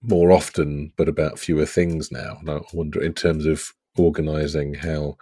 more 0.01 0.31
often, 0.31 0.91
but 0.97 1.07
about 1.07 1.39
fewer 1.39 1.65
things 1.65 2.11
now. 2.11 2.37
And 2.39 2.49
I 2.49 2.59
wonder, 2.73 3.01
in 3.01 3.13
terms 3.13 3.45
of 3.45 3.73
organizing 3.97 4.75
how 4.75 5.15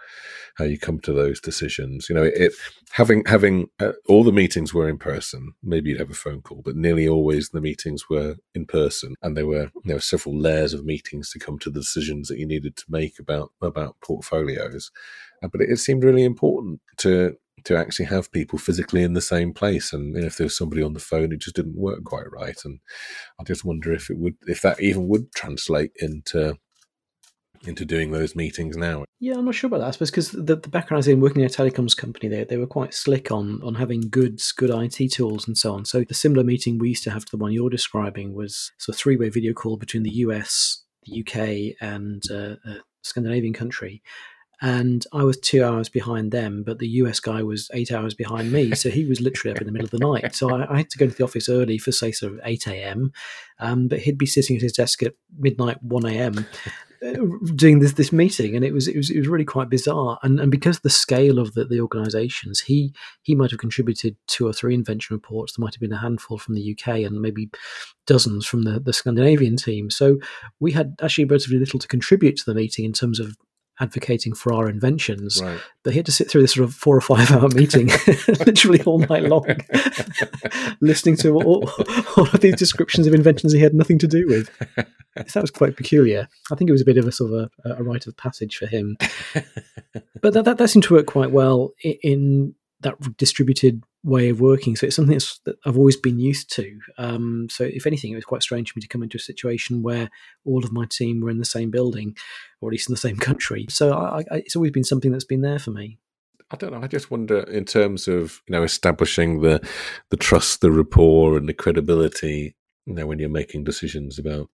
how 0.56 0.64
you 0.64 0.78
come 0.78 1.00
to 1.00 1.12
those 1.12 1.40
decisions. 1.40 2.08
You 2.08 2.14
know 2.14 2.22
it 2.22 2.52
having 2.92 3.24
having 3.26 3.66
uh, 3.80 3.92
all 4.06 4.24
the 4.24 4.32
meetings 4.32 4.72
were 4.72 4.88
in 4.88 4.98
person. 4.98 5.52
Maybe 5.62 5.90
you'd 5.90 6.00
have 6.00 6.10
a 6.10 6.14
phone 6.14 6.42
call 6.42 6.62
but 6.64 6.76
nearly 6.76 7.08
always 7.08 7.48
the 7.48 7.60
meetings 7.60 8.08
were 8.08 8.36
in 8.54 8.66
person 8.66 9.14
and 9.22 9.36
there 9.36 9.46
were 9.46 9.70
there 9.84 9.96
were 9.96 10.00
several 10.00 10.38
layers 10.38 10.74
of 10.74 10.84
meetings 10.84 11.30
to 11.30 11.38
come 11.38 11.58
to 11.60 11.70
the 11.70 11.80
decisions 11.80 12.28
that 12.28 12.38
you 12.38 12.46
needed 12.46 12.76
to 12.76 12.84
make 12.88 13.18
about 13.18 13.52
about 13.60 13.96
portfolios. 14.02 14.90
Uh, 15.42 15.48
but 15.48 15.60
it, 15.60 15.70
it 15.70 15.78
seemed 15.78 16.04
really 16.04 16.24
important 16.24 16.80
to 16.98 17.36
to 17.64 17.76
actually 17.76 18.06
have 18.06 18.32
people 18.32 18.58
physically 18.58 19.02
in 19.02 19.12
the 19.12 19.20
same 19.20 19.52
place 19.52 19.92
and 19.92 20.16
if 20.16 20.38
there 20.38 20.46
was 20.46 20.56
somebody 20.56 20.82
on 20.82 20.94
the 20.94 21.00
phone 21.00 21.30
it 21.32 21.40
just 21.40 21.56
didn't 21.56 21.76
work 21.76 22.02
quite 22.04 22.30
right. 22.32 22.58
And 22.64 22.80
i 23.40 23.44
just 23.44 23.64
wonder 23.64 23.92
if 23.92 24.10
it 24.10 24.18
would 24.18 24.36
if 24.46 24.62
that 24.62 24.80
even 24.80 25.08
would 25.08 25.32
translate 25.32 25.92
into 25.96 26.56
into 27.64 27.84
doing 27.84 28.10
those 28.10 28.34
meetings 28.34 28.76
now. 28.76 29.04
Yeah, 29.18 29.34
I'm 29.34 29.44
not 29.44 29.54
sure 29.54 29.68
about 29.68 29.80
that. 29.80 29.88
I 29.88 29.90
suppose 29.90 30.10
because 30.10 30.30
the, 30.30 30.56
the 30.56 30.68
background 30.68 30.98
I 30.98 31.00
was 31.00 31.08
in 31.08 31.20
working 31.20 31.42
in 31.42 31.46
a 31.46 31.50
telecoms 31.50 31.96
company, 31.96 32.28
they, 32.28 32.44
they 32.44 32.56
were 32.56 32.66
quite 32.66 32.94
slick 32.94 33.30
on 33.30 33.60
on 33.62 33.74
having 33.74 34.02
good 34.08 34.40
good 34.56 34.70
IT 34.70 35.12
tools 35.12 35.46
and 35.46 35.56
so 35.56 35.74
on. 35.74 35.84
So 35.84 36.04
the 36.04 36.14
similar 36.14 36.44
meeting 36.44 36.78
we 36.78 36.90
used 36.90 37.04
to 37.04 37.10
have 37.10 37.24
to 37.26 37.30
the 37.30 37.36
one 37.36 37.52
you're 37.52 37.70
describing 37.70 38.34
was 38.34 38.72
so 38.78 38.92
a 38.92 38.94
three 38.94 39.16
way 39.16 39.28
video 39.28 39.52
call 39.52 39.76
between 39.76 40.02
the 40.02 40.10
US, 40.10 40.84
the 41.04 41.20
UK, 41.20 41.76
and 41.80 42.22
uh, 42.30 42.56
a 42.64 42.80
Scandinavian 43.02 43.52
country. 43.52 44.02
And 44.62 45.06
I 45.12 45.24
was 45.24 45.38
two 45.38 45.64
hours 45.64 45.88
behind 45.88 46.32
them, 46.32 46.62
but 46.64 46.78
the 46.78 46.88
US 46.88 47.18
guy 47.18 47.42
was 47.42 47.70
eight 47.72 47.90
hours 47.90 48.14
behind 48.14 48.52
me. 48.52 48.74
So 48.74 48.90
he 48.90 49.06
was 49.06 49.20
literally 49.20 49.54
up 49.54 49.60
in 49.60 49.66
the 49.66 49.72
middle 49.72 49.86
of 49.86 49.90
the 49.90 49.98
night. 49.98 50.34
So 50.34 50.50
I, 50.50 50.72
I 50.72 50.76
had 50.78 50.90
to 50.90 50.98
go 50.98 51.06
to 51.06 51.14
the 51.14 51.24
office 51.24 51.48
early 51.48 51.78
for, 51.78 51.92
say, 51.92 52.12
sort 52.12 52.34
of 52.34 52.40
8 52.44 52.66
a.m. 52.66 53.12
Um, 53.58 53.88
but 53.88 54.00
he'd 54.00 54.18
be 54.18 54.26
sitting 54.26 54.56
at 54.56 54.62
his 54.62 54.72
desk 54.72 55.02
at 55.02 55.14
midnight, 55.38 55.82
1 55.82 56.06
a.m 56.06 56.46
doing 57.54 57.78
this 57.78 57.94
this 57.94 58.12
meeting, 58.12 58.54
and 58.54 58.64
it 58.64 58.72
was 58.72 58.86
it 58.86 58.96
was 58.96 59.10
it 59.10 59.18
was 59.18 59.28
really 59.28 59.44
quite 59.44 59.70
bizarre. 59.70 60.18
And 60.22 60.38
and 60.38 60.50
because 60.50 60.80
the 60.80 60.90
scale 60.90 61.38
of 61.38 61.54
the, 61.54 61.64
the 61.64 61.80
organisations, 61.80 62.60
he 62.60 62.92
he 63.22 63.34
might 63.34 63.50
have 63.50 63.60
contributed 63.60 64.16
two 64.26 64.46
or 64.46 64.52
three 64.52 64.74
invention 64.74 65.14
reports. 65.14 65.56
There 65.56 65.64
might 65.64 65.74
have 65.74 65.80
been 65.80 65.92
a 65.92 65.98
handful 65.98 66.36
from 66.36 66.54
the 66.54 66.76
UK, 66.76 66.98
and 66.98 67.20
maybe 67.20 67.50
dozens 68.06 68.44
from 68.44 68.62
the 68.62 68.78
the 68.78 68.92
Scandinavian 68.92 69.56
team. 69.56 69.90
So 69.90 70.18
we 70.58 70.72
had 70.72 70.94
actually 71.00 71.24
relatively 71.24 71.58
little 71.58 71.78
to 71.78 71.88
contribute 71.88 72.36
to 72.36 72.44
the 72.44 72.54
meeting 72.54 72.84
in 72.84 72.92
terms 72.92 73.18
of 73.18 73.36
advocating 73.80 74.34
for 74.34 74.52
our 74.52 74.68
inventions. 74.68 75.40
Right. 75.42 75.60
But 75.82 75.92
he 75.92 75.98
had 75.98 76.06
to 76.06 76.12
sit 76.12 76.30
through 76.30 76.42
this 76.42 76.54
sort 76.54 76.68
of 76.68 76.74
four 76.74 76.96
or 76.96 77.00
five 77.00 77.30
hour 77.30 77.48
meeting, 77.48 77.88
literally 78.28 78.82
all 78.82 78.98
night 78.98 79.24
long, 79.24 79.46
listening 80.80 81.16
to 81.18 81.34
all, 81.34 81.68
all, 82.16 82.28
of 82.28 82.40
these 82.40 82.56
descriptions 82.56 83.06
of 83.06 83.14
inventions 83.14 83.52
he 83.52 83.60
had 83.60 83.74
nothing 83.74 83.98
to 83.98 84.06
do 84.06 84.26
with. 84.26 84.50
So 85.26 85.40
that 85.40 85.42
was 85.42 85.50
quite 85.50 85.76
peculiar. 85.76 86.28
I 86.52 86.54
think 86.54 86.68
it 86.68 86.72
was 86.72 86.82
a 86.82 86.86
bit 86.86 86.98
of 86.98 87.06
a 87.06 87.12
sort 87.12 87.32
of 87.32 87.50
a, 87.64 87.74
a 87.74 87.82
rite 87.82 88.06
of 88.06 88.16
passage 88.16 88.56
for 88.56 88.66
him. 88.66 88.96
but 90.22 90.34
that, 90.34 90.44
that, 90.44 90.58
that 90.58 90.68
seemed 90.68 90.84
to 90.84 90.94
work 90.94 91.06
quite 91.06 91.30
well 91.30 91.72
in, 91.82 91.96
in 92.02 92.54
that 92.80 93.16
distributed 93.16 93.82
way 94.02 94.30
of 94.30 94.40
working. 94.40 94.76
So 94.76 94.86
it's 94.86 94.96
something 94.96 95.18
that 95.44 95.56
I've 95.64 95.76
always 95.76 95.96
been 95.96 96.18
used 96.18 96.50
to. 96.54 96.78
Um, 96.96 97.48
so 97.50 97.64
if 97.64 97.86
anything, 97.86 98.12
it 98.12 98.16
was 98.16 98.24
quite 98.24 98.42
strange 98.42 98.72
for 98.72 98.78
me 98.78 98.82
to 98.82 98.88
come 98.88 99.02
into 99.02 99.18
a 99.18 99.20
situation 99.20 99.82
where 99.82 100.08
all 100.44 100.64
of 100.64 100.72
my 100.72 100.86
team 100.90 101.20
were 101.20 101.30
in 101.30 101.38
the 101.38 101.44
same 101.44 101.70
building, 101.70 102.16
or 102.60 102.70
at 102.70 102.72
least 102.72 102.88
in 102.88 102.94
the 102.94 103.00
same 103.00 103.16
country. 103.28 103.66
So 103.68 103.92
I, 103.92 104.20
I, 104.20 104.24
it's 104.30 104.56
always 104.56 104.72
been 104.72 104.84
something 104.84 105.12
that's 105.12 105.24
been 105.24 105.42
there 105.42 105.58
for 105.58 105.70
me. 105.70 105.98
I 106.50 106.56
don't 106.56 106.72
know. 106.72 106.82
I 106.82 106.88
just 106.88 107.10
wonder, 107.10 107.40
in 107.40 107.64
terms 107.64 108.08
of 108.08 108.42
you 108.48 108.52
know 108.52 108.64
establishing 108.64 109.40
the 109.40 109.64
the 110.10 110.16
trust, 110.16 110.60
the 110.60 110.72
rapport, 110.72 111.36
and 111.36 111.48
the 111.48 111.54
credibility. 111.54 112.56
You 112.86 112.94
know, 112.94 113.06
when 113.06 113.20
you're 113.20 113.28
making 113.28 113.64
decisions 113.64 114.18
about 114.18 114.48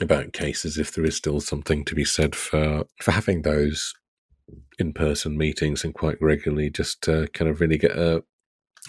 about 0.00 0.32
cases, 0.32 0.78
if 0.78 0.92
there 0.92 1.04
is 1.04 1.14
still 1.14 1.40
something 1.40 1.84
to 1.84 1.94
be 1.94 2.04
said 2.04 2.34
for 2.34 2.86
for 3.00 3.12
having 3.12 3.42
those 3.42 3.94
in 4.78 4.92
person 4.92 5.36
meetings 5.36 5.84
and 5.84 5.94
quite 5.94 6.20
regularly, 6.20 6.70
just 6.70 7.02
to 7.02 7.28
kind 7.28 7.50
of 7.50 7.60
really 7.60 7.78
get 7.78 7.92
a 7.92 8.24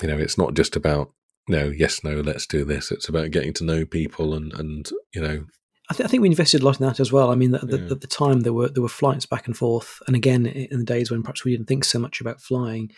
you 0.01 0.07
know, 0.07 0.17
it's 0.17 0.37
not 0.37 0.53
just 0.53 0.75
about 0.75 1.11
no, 1.47 1.65
yes, 1.65 2.03
no, 2.03 2.21
let's 2.21 2.45
do 2.45 2.63
this. 2.63 2.91
It's 2.91 3.09
about 3.09 3.31
getting 3.31 3.53
to 3.53 3.63
know 3.63 3.85
people 3.85 4.33
and 4.33 4.53
and 4.53 4.89
you 5.13 5.21
know. 5.21 5.45
I, 5.89 5.93
th- 5.93 6.05
I 6.05 6.09
think 6.09 6.21
we 6.21 6.29
invested 6.29 6.61
a 6.61 6.65
lot 6.65 6.79
in 6.79 6.85
that 6.85 7.01
as 7.01 7.11
well. 7.11 7.31
I 7.31 7.35
mean, 7.35 7.53
at 7.53 7.67
the, 7.67 7.77
yeah. 7.77 7.87
the, 7.89 8.07
time 8.07 8.41
there 8.41 8.53
were 8.53 8.69
there 8.69 8.83
were 8.83 8.87
flights 8.87 9.25
back 9.25 9.47
and 9.47 9.57
forth, 9.57 9.99
and 10.07 10.15
again 10.15 10.45
in 10.45 10.79
the 10.79 10.85
days 10.85 11.11
when 11.11 11.23
perhaps 11.23 11.43
we 11.43 11.51
didn't 11.51 11.67
think 11.67 11.83
so 11.83 11.99
much 11.99 12.21
about 12.21 12.41
flying, 12.41 12.91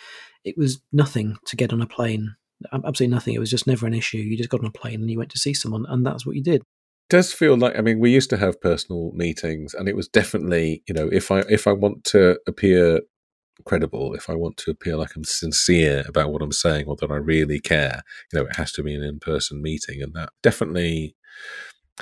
it 0.44 0.58
was 0.58 0.82
nothing 0.92 1.38
to 1.46 1.56
get 1.56 1.74
on 1.74 1.82
a 1.82 1.88
plane. 1.88 2.36
Absolutely 2.72 3.08
nothing. 3.08 3.34
It 3.34 3.40
was 3.40 3.50
just 3.50 3.68
never 3.68 3.88
an 3.88 3.94
issue. 3.94 4.20
You 4.20 4.38
just 4.38 4.50
got 4.50 4.62
on 4.62 4.68
a 4.68 4.72
plane 4.72 5.02
and 5.02 5.10
you 5.10 5.18
went 5.18 5.32
to 5.32 5.40
see 5.40 5.54
someone, 5.54 5.86
and 5.88 6.06
that's 6.06 6.26
what 6.26 6.36
you 6.36 6.44
did 6.44 6.62
does 7.10 7.34
feel 7.34 7.58
like 7.58 7.78
I 7.78 7.82
mean 7.82 8.00
we 8.00 8.12
used 8.12 8.30
to 8.32 8.38
have 8.38 8.62
personal 8.62 9.12
meetings 9.14 9.74
and 9.74 9.88
it 9.88 9.96
was 9.96 10.08
definitely 10.08 10.84
you 10.88 10.94
know 10.94 11.10
if 11.12 11.32
I 11.32 11.40
if 11.50 11.68
I 11.68 11.74
want 11.74 12.04
to 12.06 12.40
appear 12.48 13.02
credible, 13.66 14.14
if 14.14 14.30
I 14.30 14.36
want 14.36 14.58
to 14.58 14.72
appear 14.72 14.96
like 14.96 15.16
I'm 15.16 15.24
sincere 15.24 16.04
about 16.08 16.32
what 16.32 16.42
I'm 16.42 16.52
saying 16.52 16.86
or 16.88 16.96
that 16.98 17.12
I 17.12 17.16
really 17.16 17.60
care, 17.60 18.04
you 18.32 18.40
know, 18.40 18.46
it 18.46 18.56
has 18.56 18.72
to 18.74 18.84
be 18.84 18.96
an 18.96 19.04
in 19.04 19.20
person 19.20 19.62
meeting. 19.62 20.02
And 20.02 20.14
that 20.14 20.30
definitely 20.42 21.16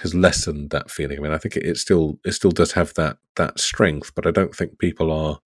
has 0.02 0.16
lessened 0.16 0.70
that 0.72 0.90
feeling. 0.90 1.20
I 1.20 1.22
mean, 1.22 1.34
I 1.34 1.38
think 1.38 1.58
it, 1.58 1.66
it, 1.66 1.78
still 1.78 2.20
it 2.26 2.34
still 2.34 2.52
does 2.52 2.74
have 2.74 2.94
that 2.96 3.18
that 3.36 3.60
strength, 3.60 4.14
but 4.16 4.26
I 4.26 4.32
don't 4.32 4.56
think 4.56 4.80
people 4.80 5.12
are 5.12 5.40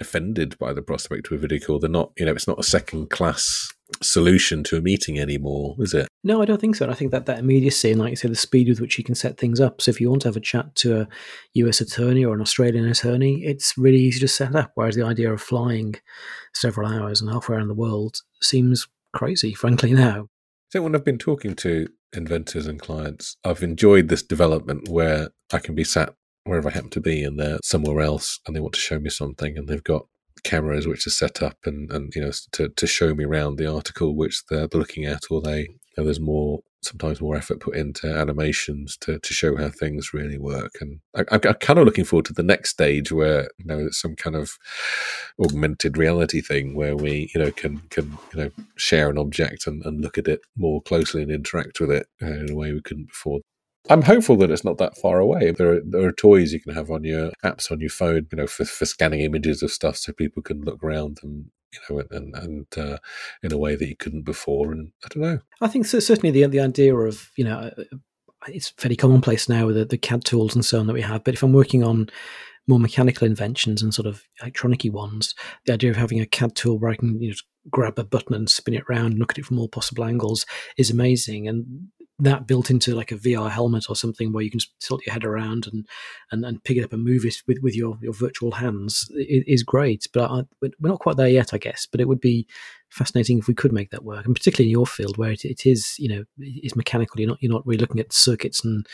offended 0.00 0.58
by 0.58 0.72
the 0.72 0.82
prospect 0.82 1.26
of 1.26 1.32
a 1.32 1.38
video 1.38 1.58
call. 1.58 1.78
They're 1.78 1.90
not, 1.90 2.12
you 2.16 2.26
know, 2.26 2.32
it's 2.32 2.48
not 2.48 2.58
a 2.58 2.64
second 2.64 3.10
class 3.10 3.72
solution 4.02 4.64
to 4.64 4.76
a 4.76 4.80
meeting 4.80 5.18
anymore, 5.18 5.76
is 5.78 5.94
it? 5.94 6.08
No, 6.24 6.42
I 6.42 6.44
don't 6.44 6.60
think 6.60 6.76
so. 6.76 6.88
I 6.88 6.94
think 6.94 7.12
that 7.12 7.26
that 7.26 7.38
immediacy 7.38 7.92
and, 7.92 8.00
like 8.00 8.10
you 8.10 8.16
say, 8.16 8.28
the 8.28 8.34
speed 8.34 8.68
with 8.68 8.80
which 8.80 8.98
you 8.98 9.04
can 9.04 9.14
set 9.14 9.38
things 9.38 9.60
up. 9.60 9.80
So 9.80 9.90
if 9.90 10.00
you 10.00 10.10
want 10.10 10.22
to 10.22 10.28
have 10.28 10.36
a 10.36 10.40
chat 10.40 10.74
to 10.76 11.02
a 11.02 11.08
US 11.54 11.80
attorney 11.80 12.24
or 12.24 12.34
an 12.34 12.40
Australian 12.40 12.86
attorney, 12.86 13.44
it's 13.44 13.78
really 13.78 13.98
easy 13.98 14.20
to 14.20 14.28
set 14.28 14.54
up. 14.54 14.72
Whereas 14.74 14.96
the 14.96 15.04
idea 15.04 15.32
of 15.32 15.40
flying 15.40 15.94
several 16.54 16.88
hours 16.88 17.20
and 17.20 17.30
halfway 17.30 17.56
around 17.56 17.68
the 17.68 17.74
world 17.74 18.18
seems 18.40 18.88
crazy, 19.14 19.54
frankly, 19.54 19.92
now. 19.92 20.28
So 20.70 20.82
when 20.82 20.94
I've 20.94 21.04
been 21.04 21.18
talking 21.18 21.54
to 21.56 21.88
inventors 22.12 22.66
and 22.66 22.80
clients, 22.80 23.36
I've 23.44 23.62
enjoyed 23.62 24.08
this 24.08 24.22
development 24.22 24.88
where 24.88 25.28
I 25.52 25.58
can 25.58 25.74
be 25.74 25.84
sat 25.84 26.14
wherever 26.44 26.68
I 26.68 26.72
happen 26.72 26.90
to 26.90 27.00
be 27.00 27.22
and 27.22 27.38
they're 27.38 27.58
somewhere 27.62 28.00
else 28.00 28.40
and 28.46 28.54
they 28.54 28.60
want 28.60 28.74
to 28.74 28.80
show 28.80 28.98
me 28.98 29.10
something 29.10 29.56
and 29.56 29.68
they've 29.68 29.82
got 29.82 30.06
cameras 30.44 30.86
which 30.86 31.06
are 31.06 31.10
set 31.10 31.42
up 31.42 31.58
and, 31.64 31.90
and 31.90 32.14
you 32.14 32.22
know 32.22 32.30
to, 32.52 32.68
to 32.70 32.86
show 32.86 33.14
me 33.14 33.24
around 33.24 33.56
the 33.56 33.72
article 33.72 34.14
which 34.14 34.44
they're 34.46 34.68
looking 34.72 35.04
at 35.04 35.22
or 35.30 35.40
they 35.40 35.60
you 35.60 35.68
know, 35.96 36.04
there's 36.04 36.20
more 36.20 36.60
sometimes 36.86 37.20
more 37.20 37.36
effort 37.36 37.60
put 37.60 37.76
into 37.76 38.06
animations 38.06 38.96
to, 38.98 39.18
to 39.18 39.34
show 39.34 39.56
how 39.56 39.68
things 39.68 40.14
really 40.14 40.38
work. 40.38 40.72
And 40.80 41.00
I, 41.14 41.24
am 41.32 41.40
kind 41.40 41.78
of 41.78 41.84
looking 41.84 42.04
forward 42.04 42.26
to 42.26 42.32
the 42.32 42.42
next 42.42 42.70
stage 42.70 43.12
where 43.12 43.50
you 43.58 43.66
know 43.66 43.78
it's 43.78 44.00
some 44.00 44.14
kind 44.14 44.36
of 44.36 44.52
augmented 45.40 45.98
reality 45.98 46.40
thing 46.40 46.74
where 46.74 46.96
we 46.96 47.30
you 47.34 47.40
know 47.40 47.50
can 47.50 47.78
can 47.90 48.16
you 48.32 48.40
know 48.40 48.50
share 48.76 49.10
an 49.10 49.18
object 49.18 49.66
and, 49.66 49.84
and 49.84 50.00
look 50.00 50.16
at 50.16 50.28
it 50.28 50.40
more 50.56 50.80
closely 50.82 51.22
and 51.22 51.30
interact 51.30 51.80
with 51.80 51.90
it 51.90 52.06
uh, 52.22 52.26
in 52.26 52.50
a 52.50 52.54
way 52.54 52.72
we 52.72 52.80
couldn't 52.80 53.08
before 53.08 53.40
I'm 53.88 54.02
hopeful 54.02 54.36
that 54.36 54.50
it's 54.50 54.64
not 54.64 54.78
that 54.78 54.96
far 54.96 55.18
away. 55.18 55.52
There 55.52 55.74
are, 55.74 55.80
there 55.84 56.06
are 56.06 56.12
toys 56.12 56.52
you 56.52 56.60
can 56.60 56.74
have 56.74 56.90
on 56.90 57.04
your 57.04 57.30
apps 57.44 57.70
on 57.70 57.80
your 57.80 57.90
phone, 57.90 58.26
you 58.32 58.38
know, 58.38 58.46
for, 58.46 58.64
for 58.64 58.84
scanning 58.84 59.20
images 59.20 59.62
of 59.62 59.70
stuff, 59.70 59.96
so 59.96 60.12
people 60.12 60.42
can 60.42 60.62
look 60.62 60.82
around 60.82 61.18
and 61.22 61.46
you 61.72 61.96
know, 61.96 62.02
and 62.10 62.34
and 62.34 62.66
uh, 62.76 62.98
in 63.42 63.52
a 63.52 63.58
way 63.58 63.76
that 63.76 63.88
you 63.88 63.96
couldn't 63.96 64.24
before. 64.24 64.72
And 64.72 64.92
I 65.04 65.08
don't 65.08 65.22
know. 65.22 65.38
I 65.60 65.68
think 65.68 65.86
so, 65.86 66.00
certainly 66.00 66.30
the 66.30 66.46
the 66.46 66.60
idea 66.60 66.94
of 66.94 67.30
you 67.36 67.44
know, 67.44 67.58
uh, 67.58 67.84
it's 68.48 68.70
fairly 68.78 68.96
commonplace 68.96 69.48
now 69.48 69.66
with 69.66 69.76
the, 69.76 69.84
the 69.84 69.98
CAD 69.98 70.24
tools 70.24 70.54
and 70.54 70.64
so 70.64 70.80
on 70.80 70.86
that 70.86 70.94
we 70.94 71.02
have. 71.02 71.24
But 71.24 71.34
if 71.34 71.42
I'm 71.42 71.52
working 71.52 71.84
on 71.84 72.08
more 72.68 72.80
mechanical 72.80 73.26
inventions 73.26 73.82
and 73.82 73.94
sort 73.94 74.06
of 74.06 74.24
electronicy 74.42 74.90
ones, 74.90 75.34
the 75.66 75.72
idea 75.72 75.90
of 75.90 75.96
having 75.96 76.20
a 76.20 76.26
CAD 76.26 76.54
tool 76.56 76.78
where 76.78 76.90
I 76.90 76.96
can 76.96 77.20
you 77.20 77.30
know, 77.30 77.36
grab 77.70 77.98
a 77.98 78.04
button 78.04 78.34
and 78.34 78.50
spin 78.50 78.74
it 78.74 78.84
around 78.90 79.12
and 79.12 79.18
look 79.18 79.32
at 79.32 79.38
it 79.38 79.44
from 79.44 79.58
all 79.58 79.68
possible 79.68 80.04
angles 80.04 80.46
is 80.76 80.90
amazing. 80.90 81.46
And 81.46 81.88
that 82.18 82.46
built 82.46 82.70
into 82.70 82.94
like 82.94 83.12
a 83.12 83.16
VR 83.16 83.50
helmet 83.50 83.90
or 83.90 83.96
something 83.96 84.32
where 84.32 84.42
you 84.42 84.50
can 84.50 84.60
tilt 84.80 85.04
your 85.04 85.12
head 85.12 85.24
around 85.24 85.66
and 85.66 85.86
and, 86.32 86.44
and 86.44 86.64
pick 86.64 86.78
it 86.78 86.84
up 86.84 86.92
and 86.92 87.04
move 87.04 87.24
it 87.24 87.36
with, 87.46 87.58
with 87.62 87.76
your, 87.76 87.98
your 88.00 88.14
virtual 88.14 88.52
hands 88.52 89.10
is 89.14 89.62
great. 89.62 90.06
But 90.12 90.30
I, 90.30 90.42
we're 90.62 90.88
not 90.88 91.00
quite 91.00 91.16
there 91.16 91.28
yet, 91.28 91.52
I 91.52 91.58
guess. 91.58 91.86
But 91.90 92.00
it 92.00 92.08
would 92.08 92.20
be 92.20 92.46
fascinating 92.88 93.38
if 93.38 93.48
we 93.48 93.54
could 93.54 93.72
make 93.72 93.90
that 93.90 94.04
work, 94.04 94.24
and 94.24 94.34
particularly 94.34 94.70
in 94.70 94.72
your 94.72 94.86
field 94.86 95.18
where 95.18 95.32
it, 95.32 95.44
it 95.44 95.66
is 95.66 95.94
you 95.98 96.08
know 96.08 96.24
is 96.38 96.76
mechanical. 96.76 97.20
You're 97.20 97.30
not 97.30 97.38
you're 97.40 97.52
not 97.52 97.66
really 97.66 97.80
looking 97.80 98.00
at 98.00 98.12
circuits 98.12 98.64
and 98.64 98.86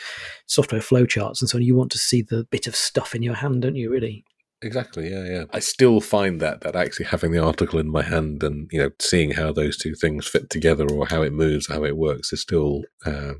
software 0.47 0.81
flowcharts 0.81 1.39
and 1.41 1.49
so 1.49 1.57
on. 1.57 1.63
You 1.63 1.75
want 1.75 1.91
to 1.91 1.99
see 1.99 2.21
the 2.21 2.43
bit 2.45 2.67
of 2.67 2.75
stuff 2.75 3.15
in 3.15 3.23
your 3.23 3.35
hand, 3.35 3.61
don't 3.61 3.75
you? 3.75 3.89
Really. 3.89 4.25
Exactly. 4.63 5.11
Yeah, 5.11 5.25
yeah. 5.25 5.43
I 5.51 5.59
still 5.59 5.99
find 5.99 6.39
that 6.41 6.61
that 6.61 6.75
actually 6.75 7.05
having 7.07 7.31
the 7.31 7.43
article 7.43 7.79
in 7.79 7.89
my 7.89 8.01
hand 8.01 8.43
and 8.43 8.69
you 8.71 8.79
know 8.79 8.89
seeing 8.99 9.31
how 9.31 9.51
those 9.51 9.77
two 9.77 9.93
things 9.93 10.25
fit 10.25 10.49
together 10.49 10.89
or 10.89 11.05
how 11.05 11.21
it 11.21 11.33
moves, 11.33 11.67
how 11.67 11.83
it 11.83 11.97
works, 11.97 12.31
is 12.31 12.41
still 12.41 12.83
uh, 13.05 13.33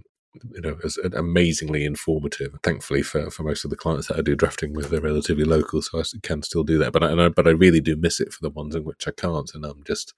you 0.51 0.61
know, 0.61 0.77
as 0.83 0.97
amazingly 0.97 1.85
informative. 1.85 2.57
Thankfully, 2.63 3.01
for, 3.01 3.29
for 3.29 3.43
most 3.43 3.63
of 3.63 3.69
the 3.69 3.75
clients 3.75 4.07
that 4.07 4.17
I 4.17 4.21
do 4.21 4.35
drafting 4.35 4.73
with, 4.73 4.89
they're 4.89 5.01
relatively 5.01 5.43
local, 5.43 5.81
so 5.81 5.99
I 5.99 6.03
can 6.21 6.41
still 6.41 6.63
do 6.63 6.77
that. 6.79 6.91
But 6.91 7.03
I, 7.03 7.29
but 7.29 7.47
I 7.47 7.51
really 7.51 7.81
do 7.81 7.95
miss 7.95 8.19
it 8.19 8.33
for 8.33 8.39
the 8.41 8.49
ones 8.49 8.75
in 8.75 8.83
which 8.83 9.07
I 9.07 9.11
can't, 9.11 9.51
and 9.53 9.65
I'm 9.65 9.83
just, 9.85 10.13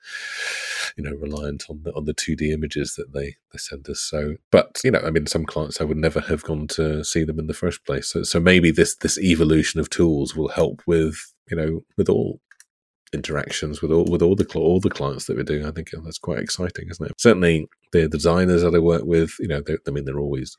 you 0.95 1.03
know, 1.03 1.15
reliant 1.15 1.65
on 1.69 1.81
the 1.83 1.93
on 1.93 2.05
the 2.05 2.13
two 2.13 2.35
D 2.35 2.51
images 2.51 2.95
that 2.95 3.13
they 3.13 3.35
they 3.51 3.57
send 3.57 3.89
us. 3.89 3.99
So, 3.99 4.35
but 4.51 4.79
you 4.83 4.91
know, 4.91 5.01
I 5.01 5.11
mean, 5.11 5.27
some 5.27 5.45
clients 5.45 5.81
I 5.81 5.85
would 5.85 5.97
never 5.97 6.21
have 6.21 6.43
gone 6.43 6.67
to 6.69 7.03
see 7.03 7.23
them 7.23 7.39
in 7.39 7.47
the 7.47 7.53
first 7.53 7.85
place. 7.85 8.07
So, 8.07 8.23
so 8.23 8.39
maybe 8.39 8.71
this 8.71 8.95
this 8.95 9.17
evolution 9.17 9.79
of 9.79 9.89
tools 9.89 10.35
will 10.35 10.49
help 10.49 10.81
with 10.87 11.33
you 11.49 11.57
know 11.57 11.83
with 11.97 12.09
all 12.09 12.39
interactions 13.13 13.81
with 13.81 13.91
all 13.91 14.05
with 14.05 14.21
all 14.21 14.35
the 14.35 14.45
all 14.55 14.79
the 14.79 14.89
clients 14.89 15.25
that 15.25 15.35
we're 15.35 15.43
doing. 15.43 15.65
I 15.65 15.71
think 15.71 15.89
that's 15.91 16.19
quite 16.19 16.39
exciting, 16.39 16.89
isn't 16.89 17.05
it? 17.05 17.19
Certainly, 17.19 17.67
the 18.03 18.09
designers 18.09 18.61
that 18.61 18.75
I 18.75 18.79
work 18.79 19.03
with, 19.03 19.35
you 19.39 19.47
know, 19.47 19.61
I 19.87 19.91
mean, 19.91 20.05
they're 20.05 20.19
always 20.19 20.57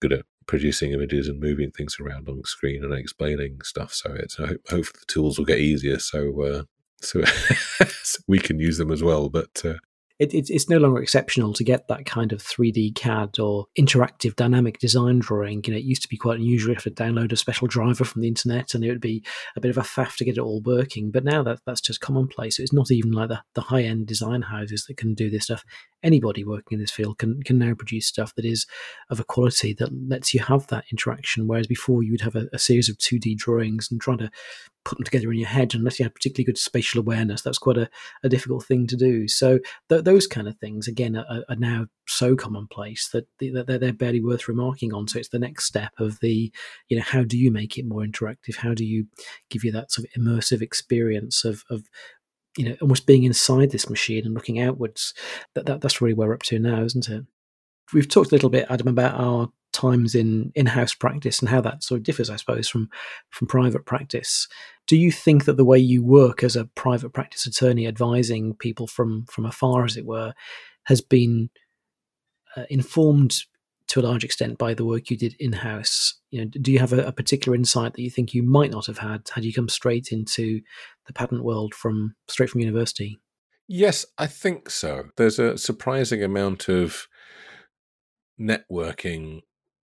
good 0.00 0.12
at 0.12 0.24
producing 0.46 0.92
images 0.92 1.28
and 1.28 1.40
moving 1.40 1.70
things 1.70 1.96
around 2.00 2.28
on 2.28 2.42
screen 2.44 2.84
and 2.84 2.92
explaining 2.92 3.60
stuff. 3.62 3.92
So 3.92 4.12
it's 4.14 4.38
I 4.38 4.46
hope, 4.48 4.60
hopefully 4.68 5.00
the 5.00 5.06
tools 5.12 5.38
will 5.38 5.46
get 5.46 5.58
easier, 5.58 5.98
so 5.98 6.42
uh, 6.42 6.62
so, 7.00 7.22
so 8.02 8.20
we 8.28 8.38
can 8.38 8.58
use 8.58 8.78
them 8.78 8.90
as 8.90 9.02
well. 9.02 9.28
But 9.28 9.62
uh, 9.64 9.74
it, 10.18 10.32
it, 10.32 10.48
it's 10.48 10.68
no 10.68 10.78
longer 10.78 11.02
exceptional 11.02 11.52
to 11.54 11.64
get 11.64 11.88
that 11.88 12.06
kind 12.06 12.32
of 12.32 12.40
3D 12.40 12.94
CAD 12.94 13.40
or 13.40 13.66
interactive 13.78 14.36
dynamic 14.36 14.78
design 14.78 15.18
drawing. 15.18 15.62
You 15.64 15.72
know, 15.72 15.78
it 15.78 15.84
used 15.84 16.02
to 16.02 16.08
be 16.08 16.16
quite 16.16 16.38
unusual. 16.38 16.70
You 16.70 16.76
have 16.76 16.84
to 16.84 16.90
download 16.90 17.32
a 17.32 17.36
special 17.36 17.66
driver 17.66 18.04
from 18.04 18.22
the 18.22 18.28
internet, 18.28 18.74
and 18.74 18.84
it 18.84 18.90
would 18.90 19.00
be 19.00 19.24
a 19.56 19.60
bit 19.60 19.70
of 19.70 19.78
a 19.78 19.82
faff 19.82 20.16
to 20.16 20.24
get 20.24 20.36
it 20.36 20.40
all 20.40 20.62
working. 20.62 21.10
But 21.10 21.24
now 21.24 21.42
that 21.42 21.60
that's 21.66 21.80
just 21.80 22.00
commonplace. 22.00 22.60
It's 22.60 22.72
not 22.72 22.92
even 22.92 23.10
like 23.10 23.28
the, 23.28 23.42
the 23.54 23.62
high 23.62 23.82
end 23.82 24.06
design 24.06 24.42
houses 24.42 24.84
that 24.86 24.96
can 24.96 25.14
do 25.14 25.30
this 25.30 25.44
stuff. 25.44 25.64
Anybody 26.02 26.44
working 26.44 26.76
in 26.76 26.80
this 26.80 26.92
field 26.92 27.18
can 27.18 27.42
can 27.42 27.58
now 27.58 27.74
produce 27.74 28.06
stuff 28.06 28.34
that 28.36 28.44
is 28.44 28.66
of 29.10 29.18
a 29.18 29.24
quality 29.24 29.74
that 29.74 29.90
lets 30.08 30.32
you 30.32 30.40
have 30.40 30.68
that 30.68 30.84
interaction. 30.92 31.48
Whereas 31.48 31.66
before, 31.66 32.04
you 32.04 32.12
would 32.12 32.20
have 32.20 32.36
a, 32.36 32.46
a 32.52 32.58
series 32.58 32.88
of 32.88 32.98
2D 32.98 33.36
drawings 33.36 33.88
and 33.90 34.00
trying 34.00 34.18
to 34.18 34.30
put 34.84 34.98
them 34.98 35.04
together 35.04 35.32
in 35.32 35.38
your 35.38 35.48
head 35.48 35.74
unless 35.74 35.98
you 35.98 36.04
have 36.04 36.14
particularly 36.14 36.44
good 36.44 36.58
spatial 36.58 37.00
awareness. 37.00 37.42
That's 37.42 37.58
quite 37.58 37.78
a, 37.78 37.88
a 38.22 38.28
difficult 38.28 38.64
thing 38.64 38.86
to 38.88 38.96
do. 38.96 39.26
So 39.28 39.58
th- 39.88 40.04
those 40.04 40.26
kind 40.26 40.46
of 40.46 40.56
things, 40.58 40.86
again, 40.86 41.16
are, 41.16 41.44
are 41.48 41.56
now 41.56 41.86
so 42.06 42.36
commonplace 42.36 43.08
that, 43.12 43.26
that 43.40 43.66
they're, 43.66 43.78
they're 43.78 43.92
barely 43.92 44.20
worth 44.20 44.46
remarking 44.46 44.92
on. 44.92 45.08
So 45.08 45.18
it's 45.18 45.30
the 45.30 45.38
next 45.38 45.64
step 45.64 45.92
of 45.98 46.20
the, 46.20 46.52
you 46.88 46.96
know, 46.96 47.02
how 47.02 47.22
do 47.22 47.38
you 47.38 47.50
make 47.50 47.78
it 47.78 47.86
more 47.86 48.02
interactive? 48.02 48.56
How 48.56 48.74
do 48.74 48.84
you 48.84 49.06
give 49.50 49.64
you 49.64 49.72
that 49.72 49.90
sort 49.90 50.06
of 50.06 50.20
immersive 50.22 50.60
experience 50.60 51.44
of, 51.44 51.64
of 51.70 51.84
you 52.56 52.68
know, 52.68 52.76
almost 52.82 53.06
being 53.06 53.24
inside 53.24 53.70
this 53.70 53.88
machine 53.88 54.26
and 54.26 54.34
looking 54.34 54.60
outwards? 54.60 55.14
That, 55.54 55.66
that 55.66 55.80
That's 55.80 56.00
really 56.00 56.14
where 56.14 56.28
we're 56.28 56.34
up 56.34 56.42
to 56.42 56.58
now, 56.58 56.82
isn't 56.82 57.08
it? 57.08 57.24
We've 57.92 58.08
talked 58.08 58.32
a 58.32 58.34
little 58.34 58.50
bit, 58.50 58.66
Adam, 58.70 58.88
about 58.88 59.20
our 59.20 59.50
times 59.74 60.14
in 60.14 60.52
in-house 60.54 60.94
practice 60.94 61.40
and 61.40 61.48
how 61.48 61.60
that 61.60 61.82
sort 61.82 61.98
of 61.98 62.04
differs, 62.04 62.30
I 62.30 62.36
suppose, 62.36 62.68
from 62.68 62.88
from 63.30 63.48
private 63.48 63.84
practice. 63.84 64.48
Do 64.86 64.96
you 64.96 65.12
think 65.12 65.44
that 65.44 65.56
the 65.56 65.64
way 65.64 65.78
you 65.78 66.02
work 66.02 66.42
as 66.42 66.56
a 66.56 66.64
private 66.64 67.12
practice 67.12 67.46
attorney, 67.46 67.86
advising 67.86 68.54
people 68.54 68.86
from 68.86 69.26
from 69.26 69.44
afar, 69.44 69.84
as 69.84 69.96
it 69.96 70.06
were, 70.06 70.32
has 70.84 71.02
been 71.02 71.50
uh, 72.56 72.64
informed 72.70 73.42
to 73.86 74.00
a 74.00 74.02
large 74.02 74.24
extent 74.24 74.56
by 74.56 74.72
the 74.72 74.84
work 74.84 75.10
you 75.10 75.16
did 75.16 75.36
in-house? 75.38 76.14
You 76.30 76.40
know, 76.40 76.50
do 76.50 76.72
you 76.72 76.78
have 76.78 76.94
a, 76.94 77.06
a 77.06 77.12
particular 77.12 77.54
insight 77.54 77.92
that 77.94 78.02
you 78.02 78.10
think 78.10 78.32
you 78.32 78.42
might 78.42 78.70
not 78.70 78.86
have 78.86 78.98
had 78.98 79.28
had 79.34 79.44
you 79.44 79.52
come 79.52 79.68
straight 79.68 80.12
into 80.12 80.62
the 81.06 81.12
patent 81.12 81.44
world 81.44 81.74
from 81.74 82.14
straight 82.28 82.48
from 82.48 82.62
university? 82.62 83.18
Yes, 83.66 84.06
I 84.18 84.26
think 84.26 84.70
so. 84.70 85.04
There's 85.16 85.38
a 85.38 85.58
surprising 85.58 86.22
amount 86.22 86.68
of 86.68 87.06
networking 88.38 89.40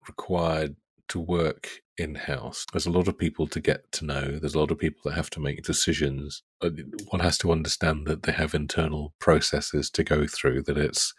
required 0.08 0.76
to 1.10 1.20
work 1.20 1.82
in 1.98 2.16
house. 2.16 2.66
There's 2.72 2.86
a 2.86 2.92
lot 2.92 3.08
of 3.08 3.18
people 3.18 3.46
to 3.48 3.60
get 3.60 3.92
to 3.94 4.06
know. 4.06 4.40
There's 4.40 4.56
a 4.56 4.60
lot 4.60 4.72
of 4.72 4.80
people 4.80 5.02
that 5.06 5.16
have 5.16 5.30
to 5.32 5.40
make 5.40 5.64
decisions. 5.64 6.44
Uh, 6.62 6.70
one 7.10 7.20
has 7.22 7.38
to 7.40 7.52
understand 7.52 8.08
that 8.08 8.24
they 8.24 8.32
have 8.32 8.54
internal 8.54 9.14
processes 9.20 9.90
to 9.92 10.04
go 10.04 10.26
through. 10.26 10.64
That 10.64 10.78
it's, 10.78 11.14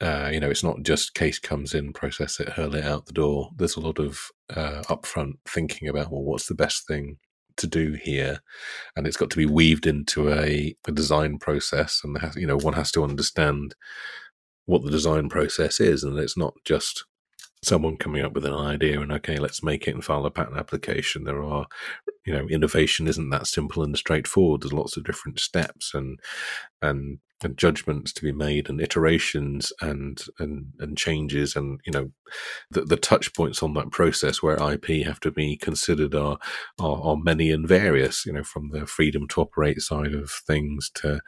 uh, 0.00 0.28
you 0.32 0.40
know, 0.40 0.50
it's 0.50 0.64
not 0.64 0.82
just 0.82 1.14
case 1.14 1.38
comes 1.38 1.72
in, 1.72 1.92
process 1.92 2.40
it, 2.40 2.50
hurl 2.50 2.74
it 2.74 2.84
out 2.84 3.06
the 3.06 3.12
door. 3.12 3.50
There's 3.56 3.76
a 3.76 3.80
lot 3.80 3.98
of 3.98 4.30
uh, 4.50 4.82
upfront 4.88 5.34
thinking 5.46 5.88
about 5.88 6.10
well, 6.10 6.22
what's 6.22 6.46
the 6.48 6.54
best 6.54 6.86
thing 6.86 7.18
to 7.58 7.66
do 7.66 7.92
here, 7.92 8.40
and 8.96 9.06
it's 9.06 9.16
got 9.16 9.30
to 9.30 9.36
be 9.36 9.46
weaved 9.46 9.86
into 9.86 10.32
a, 10.32 10.74
a 10.86 10.92
design 10.92 11.38
process. 11.38 12.00
And 12.02 12.18
has, 12.18 12.36
you 12.36 12.46
know, 12.46 12.56
one 12.56 12.74
has 12.74 12.90
to 12.92 13.04
understand 13.04 13.74
what 14.66 14.82
the 14.82 14.90
design 14.90 15.28
process 15.28 15.80
is, 15.80 16.02
and 16.02 16.18
it's 16.18 16.36
not 16.36 16.54
just 16.64 17.04
someone 17.62 17.96
coming 17.96 18.24
up 18.24 18.32
with 18.32 18.44
an 18.44 18.54
idea 18.54 19.00
and 19.00 19.12
okay 19.12 19.36
let's 19.36 19.62
make 19.62 19.86
it 19.86 19.94
and 19.94 20.04
file 20.04 20.26
a 20.26 20.30
patent 20.30 20.56
application. 20.56 21.24
There 21.24 21.42
are 21.42 21.66
you 22.24 22.32
know 22.32 22.46
innovation 22.48 23.08
isn't 23.08 23.30
that 23.30 23.46
simple 23.46 23.82
and 23.82 23.96
straightforward. 23.96 24.62
There's 24.62 24.72
lots 24.72 24.96
of 24.96 25.04
different 25.04 25.40
steps 25.40 25.94
and 25.94 26.18
and 26.80 27.18
and 27.44 27.56
judgments 27.56 28.12
to 28.12 28.22
be 28.22 28.32
made 28.32 28.68
and 28.68 28.80
iterations 28.80 29.72
and 29.80 30.24
and 30.38 30.66
and 30.78 30.96
changes 30.96 31.56
and 31.56 31.80
you 31.84 31.92
know 31.92 32.10
the, 32.70 32.82
the 32.82 32.96
touch 32.96 33.34
points 33.34 33.62
on 33.62 33.74
that 33.74 33.90
process 33.90 34.42
where 34.42 34.72
ip 34.72 34.86
have 35.04 35.20
to 35.20 35.30
be 35.30 35.56
considered 35.56 36.14
are, 36.14 36.38
are, 36.80 37.02
are 37.02 37.16
many 37.16 37.50
and 37.50 37.66
various 37.66 38.24
you 38.26 38.32
know 38.32 38.44
from 38.44 38.70
the 38.70 38.86
freedom 38.86 39.26
to 39.28 39.40
operate 39.40 39.80
side 39.80 40.14
of 40.14 40.30
things 40.30 40.90
to 40.94 41.20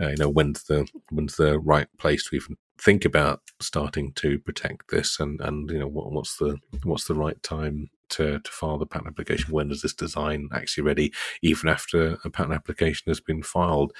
uh, 0.00 0.08
you 0.08 0.16
know 0.16 0.28
when's 0.28 0.64
the 0.64 0.86
when's 1.10 1.36
the 1.36 1.58
right 1.58 1.88
place 1.98 2.28
to 2.28 2.36
even 2.36 2.56
think 2.78 3.04
about 3.04 3.40
starting 3.60 4.12
to 4.14 4.38
protect 4.38 4.90
this 4.90 5.20
and 5.20 5.40
and 5.40 5.70
you 5.70 5.78
know 5.78 5.88
what, 5.88 6.12
what's 6.12 6.36
the 6.36 6.58
what's 6.82 7.04
the 7.04 7.14
right 7.14 7.42
time 7.42 7.90
to, 8.10 8.38
to 8.38 8.50
file 8.50 8.78
the 8.78 8.86
patent 8.86 9.08
application? 9.08 9.52
When 9.52 9.70
is 9.70 9.82
this 9.82 9.94
design 9.94 10.48
actually 10.52 10.84
ready? 10.84 11.12
Even 11.42 11.68
after 11.68 12.18
a 12.24 12.30
patent 12.30 12.54
application 12.54 13.04
has 13.10 13.20
been 13.20 13.42
filed 13.42 13.92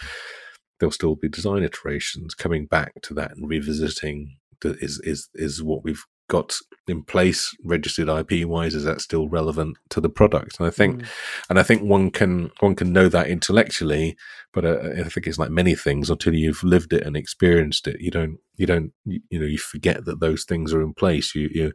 there'll 0.78 0.92
still 0.92 1.16
be 1.16 1.28
design 1.28 1.62
iterations. 1.62 2.34
Coming 2.34 2.66
back 2.66 3.00
to 3.02 3.14
that 3.14 3.36
and 3.36 3.48
revisiting 3.48 4.36
the, 4.60 4.76
is 4.80 5.00
is 5.00 5.28
is 5.34 5.62
what 5.62 5.84
we've 5.84 6.04
got 6.28 6.56
in 6.86 7.02
place 7.02 7.56
registered 7.64 8.08
IP 8.08 8.46
wise 8.46 8.74
is 8.74 8.84
that 8.84 9.00
still 9.00 9.28
relevant 9.28 9.76
to 9.88 10.00
the 10.00 10.08
product 10.08 10.58
and 10.58 10.66
I 10.66 10.70
think 10.70 11.00
mm. 11.00 11.06
and 11.48 11.58
I 11.58 11.62
think 11.62 11.82
one 11.82 12.10
can 12.10 12.50
one 12.60 12.74
can 12.74 12.92
know 12.92 13.08
that 13.08 13.28
intellectually 13.28 14.16
but 14.52 14.64
uh, 14.64 14.78
I 14.98 15.04
think 15.04 15.26
it's 15.26 15.38
like 15.38 15.50
many 15.50 15.74
things 15.74 16.10
until 16.10 16.34
you've 16.34 16.62
lived 16.62 16.92
it 16.92 17.02
and 17.06 17.16
experienced 17.16 17.86
it 17.86 18.00
you 18.00 18.10
don't 18.10 18.38
you 18.56 18.66
don't 18.66 18.92
you, 19.06 19.20
you 19.30 19.38
know 19.38 19.46
you 19.46 19.58
forget 19.58 20.04
that 20.04 20.20
those 20.20 20.44
things 20.44 20.74
are 20.74 20.82
in 20.82 20.92
place 20.92 21.34
you 21.34 21.48
you 21.52 21.72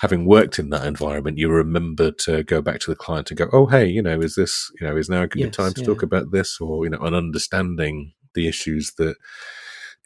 having 0.00 0.24
worked 0.24 0.58
in 0.58 0.70
that 0.70 0.86
environment 0.86 1.38
you 1.38 1.50
remember 1.50 2.10
to 2.10 2.42
go 2.42 2.62
back 2.62 2.80
to 2.80 2.90
the 2.90 2.96
client 2.96 3.30
and 3.30 3.38
go 3.38 3.48
oh 3.52 3.66
hey 3.66 3.86
you 3.86 4.02
know 4.02 4.20
is 4.20 4.36
this 4.36 4.70
you 4.80 4.86
know 4.86 4.96
is 4.96 5.10
now 5.10 5.22
a 5.22 5.28
good 5.28 5.40
yes, 5.40 5.56
time 5.56 5.74
to 5.74 5.80
yeah. 5.82 5.86
talk 5.86 6.02
about 6.02 6.32
this 6.32 6.58
or 6.60 6.84
you 6.84 6.90
know 6.90 7.00
an 7.00 7.14
understanding 7.14 8.12
the 8.34 8.48
issues 8.48 8.92
that 8.96 9.16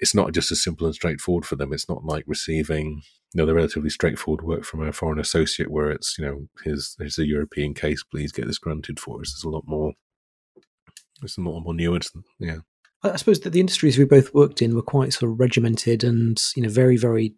it's 0.01 0.15
not 0.15 0.33
just 0.33 0.51
as 0.51 0.63
simple 0.63 0.87
and 0.87 0.95
straightforward 0.95 1.45
for 1.45 1.57
them. 1.57 1.73
It's 1.73 1.89
not 1.89 2.05
like 2.05 2.25
receiving 2.27 3.03
you 3.33 3.39
know 3.39 3.47
the 3.47 3.55
relatively 3.55 3.91
straightforward 3.91 4.45
work 4.45 4.65
from 4.65 4.83
a 4.83 4.93
foreign 4.93 5.21
associate 5.21 5.71
where 5.71 5.91
it's 5.91 6.19
you 6.19 6.25
know 6.25 6.49
here's 6.65 6.97
here's 6.99 7.19
a 7.19 7.27
European 7.27 7.75
case, 7.75 8.03
please 8.03 8.33
get 8.33 8.47
this 8.47 8.59
granted 8.59 8.99
for 8.99 9.21
us. 9.21 9.33
There's 9.33 9.45
a 9.45 9.49
lot 9.49 9.65
more. 9.67 9.93
There's 11.21 11.39
a 11.39 11.43
lot 11.43 11.61
more 11.61 11.75
nuance. 11.75 12.11
Yeah. 12.39 12.59
I 13.03 13.17
suppose 13.17 13.41
that 13.41 13.51
the 13.51 13.61
industries 13.61 13.97
we 13.97 14.05
both 14.05 14.35
worked 14.35 14.61
in 14.61 14.75
were 14.75 14.83
quite 14.83 15.15
sort 15.15 15.33
of 15.33 15.41
regimented 15.41 16.05
and 16.05 16.41
you 16.55 16.63
know 16.63 16.69
very 16.69 16.99
very 16.99 17.35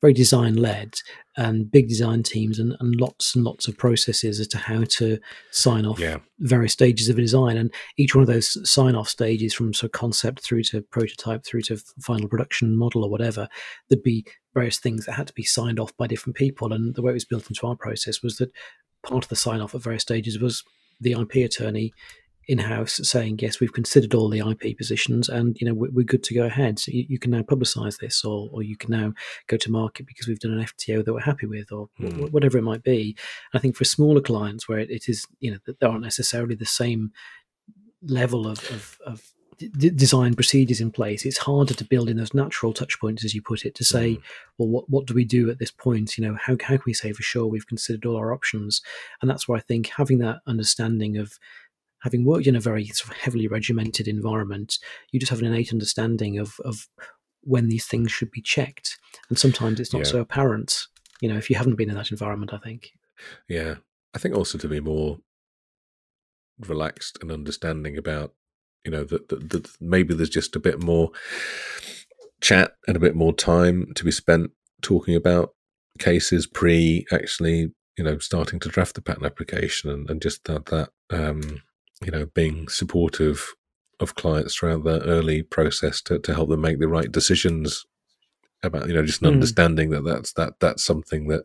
very 0.00 0.14
design 0.14 0.56
led 0.56 0.94
and 1.36 1.70
big 1.70 1.88
design 1.88 2.22
teams 2.22 2.58
and, 2.58 2.74
and 2.80 2.98
lots 2.98 3.34
and 3.34 3.44
lots 3.44 3.68
of 3.68 3.76
processes 3.76 4.40
as 4.40 4.48
to 4.48 4.58
how 4.58 4.84
to 4.84 5.18
sign 5.50 5.84
off 5.84 5.98
yeah. 5.98 6.18
various 6.40 6.72
stages 6.72 7.10
of 7.10 7.18
a 7.18 7.20
design 7.20 7.58
and 7.58 7.72
each 7.98 8.14
one 8.14 8.22
of 8.22 8.28
those 8.28 8.56
sign 8.68 8.94
off 8.94 9.08
stages 9.08 9.52
from 9.52 9.74
sort 9.74 9.88
of 9.88 9.92
concept 9.92 10.40
through 10.40 10.62
to 10.62 10.80
prototype 10.80 11.44
through 11.44 11.62
to 11.62 11.76
final 12.00 12.28
production 12.28 12.76
model 12.76 13.04
or 13.04 13.10
whatever 13.10 13.48
there'd 13.88 14.02
be 14.02 14.24
various 14.54 14.78
things 14.78 15.04
that 15.04 15.12
had 15.12 15.26
to 15.26 15.34
be 15.34 15.44
signed 15.44 15.78
off 15.78 15.94
by 15.98 16.06
different 16.06 16.36
people 16.36 16.72
and 16.72 16.94
the 16.94 17.02
way 17.02 17.10
it 17.10 17.14
was 17.14 17.24
built 17.24 17.48
into 17.50 17.66
our 17.66 17.76
process 17.76 18.22
was 18.22 18.36
that 18.36 18.50
part 19.02 19.24
of 19.24 19.28
the 19.28 19.36
sign 19.36 19.60
off 19.60 19.74
at 19.74 19.82
various 19.82 20.02
stages 20.02 20.38
was 20.38 20.64
the 21.00 21.12
IP 21.12 21.36
attorney 21.36 21.92
in-house 22.48 23.00
saying 23.04 23.38
yes 23.40 23.60
we've 23.60 23.72
considered 23.72 24.14
all 24.14 24.28
the 24.28 24.40
ip 24.40 24.76
positions 24.76 25.28
and 25.28 25.56
you 25.60 25.66
know 25.66 25.74
we're, 25.74 25.90
we're 25.90 26.04
good 26.04 26.24
to 26.24 26.34
go 26.34 26.44
ahead 26.44 26.78
so 26.78 26.90
you, 26.90 27.04
you, 27.08 27.18
can 27.18 27.30
now 27.30 27.42
publicize 27.42 27.98
this 27.98 28.24
or, 28.24 28.48
or 28.52 28.62
you 28.62 28.76
can 28.76 28.90
now 28.90 29.12
go 29.46 29.56
to 29.56 29.70
market 29.70 30.06
because 30.06 30.26
we've 30.26 30.40
done 30.40 30.52
an 30.52 30.64
fto 30.64 31.04
that 31.04 31.12
we're 31.12 31.20
happy 31.20 31.46
with 31.46 31.70
or 31.70 31.88
mm. 32.00 32.30
whatever 32.32 32.58
it 32.58 32.62
might 32.62 32.82
be 32.82 33.16
i 33.54 33.58
think 33.58 33.76
for 33.76 33.84
smaller 33.84 34.20
clients 34.20 34.68
where 34.68 34.78
it, 34.78 34.90
it 34.90 35.08
is 35.08 35.26
you 35.40 35.50
know 35.50 35.58
that 35.66 35.78
there 35.78 35.88
aren't 35.88 36.02
necessarily 36.02 36.54
the 36.54 36.66
same 36.66 37.12
level 38.04 38.48
of, 38.48 38.58
of, 38.70 38.98
of 39.06 39.32
d- 39.58 39.90
design 39.90 40.34
procedures 40.34 40.80
in 40.80 40.90
place 40.90 41.24
it's 41.24 41.38
harder 41.38 41.74
to 41.74 41.84
build 41.84 42.08
in 42.08 42.16
those 42.16 42.34
natural 42.34 42.72
touch 42.72 42.98
points 43.00 43.24
as 43.24 43.34
you 43.34 43.40
put 43.42 43.64
it 43.64 43.74
to 43.76 43.84
say 43.84 44.14
mm. 44.14 44.22
well 44.58 44.68
what, 44.68 44.90
what 44.90 45.06
do 45.06 45.14
we 45.14 45.24
do 45.24 45.48
at 45.48 45.60
this 45.60 45.70
point 45.70 46.18
you 46.18 46.26
know 46.26 46.36
how, 46.40 46.54
how 46.60 46.76
can 46.76 46.82
we 46.86 46.94
say 46.94 47.12
for 47.12 47.22
sure 47.22 47.46
we've 47.46 47.68
considered 47.68 48.04
all 48.04 48.16
our 48.16 48.32
options 48.32 48.82
and 49.20 49.30
that's 49.30 49.46
where 49.46 49.58
i 49.58 49.60
think 49.60 49.88
having 49.88 50.18
that 50.18 50.40
understanding 50.46 51.16
of 51.16 51.38
having 52.02 52.24
worked 52.24 52.46
in 52.46 52.56
a 52.56 52.60
very 52.60 52.86
sort 52.86 53.10
of 53.10 53.16
heavily 53.16 53.46
regimented 53.46 54.08
environment, 54.08 54.78
you 55.10 55.20
just 55.20 55.30
have 55.30 55.40
an 55.40 55.46
innate 55.46 55.72
understanding 55.72 56.38
of, 56.38 56.54
of 56.64 56.88
when 57.42 57.68
these 57.68 57.86
things 57.86 58.12
should 58.12 58.30
be 58.30 58.40
checked. 58.40 58.98
And 59.28 59.38
sometimes 59.38 59.80
it's 59.80 59.92
not 59.92 60.00
yeah. 60.00 60.10
so 60.12 60.20
apparent 60.20 60.86
you 61.22 61.28
know, 61.28 61.36
if 61.36 61.48
you 61.48 61.56
haven't 61.56 61.76
been 61.76 61.88
in 61.88 61.94
that 61.94 62.10
environment, 62.10 62.52
I 62.52 62.58
think. 62.58 62.90
Yeah. 63.48 63.76
I 64.12 64.18
think 64.18 64.34
also 64.34 64.58
to 64.58 64.68
be 64.68 64.80
more 64.80 65.18
relaxed 66.58 67.16
and 67.22 67.30
understanding 67.30 67.96
about, 67.96 68.34
you 68.84 68.90
know, 68.90 69.04
that, 69.04 69.28
that, 69.28 69.50
that 69.50 69.68
maybe 69.80 70.14
there's 70.14 70.28
just 70.28 70.56
a 70.56 70.60
bit 70.60 70.82
more 70.82 71.12
chat 72.40 72.74
and 72.88 72.96
a 72.96 73.00
bit 73.00 73.14
more 73.14 73.32
time 73.32 73.92
to 73.94 74.04
be 74.04 74.10
spent 74.10 74.50
talking 74.82 75.14
about 75.14 75.54
cases 76.00 76.48
pre 76.48 77.06
actually, 77.12 77.72
you 77.96 78.02
know, 78.02 78.18
starting 78.18 78.58
to 78.58 78.68
draft 78.68 78.96
the 78.96 79.00
patent 79.00 79.24
application 79.24 79.90
and, 79.90 80.10
and 80.10 80.20
just 80.20 80.42
that, 80.44 80.66
that, 80.66 80.90
um, 81.10 81.62
you 82.04 82.10
know, 82.10 82.26
being 82.34 82.68
supportive 82.68 83.54
of 84.00 84.14
clients 84.14 84.54
throughout 84.54 84.84
the 84.84 85.00
early 85.02 85.42
process 85.42 86.02
to, 86.02 86.18
to 86.18 86.34
help 86.34 86.48
them 86.48 86.60
make 86.60 86.80
the 86.80 86.88
right 86.88 87.10
decisions 87.10 87.84
about 88.64 88.86
you 88.86 88.94
know 88.94 89.04
just 89.04 89.22
an 89.22 89.28
mm. 89.28 89.34
understanding 89.34 89.90
that 89.90 90.04
that's 90.04 90.32
that 90.34 90.54
that's 90.60 90.84
something 90.84 91.28
that 91.28 91.42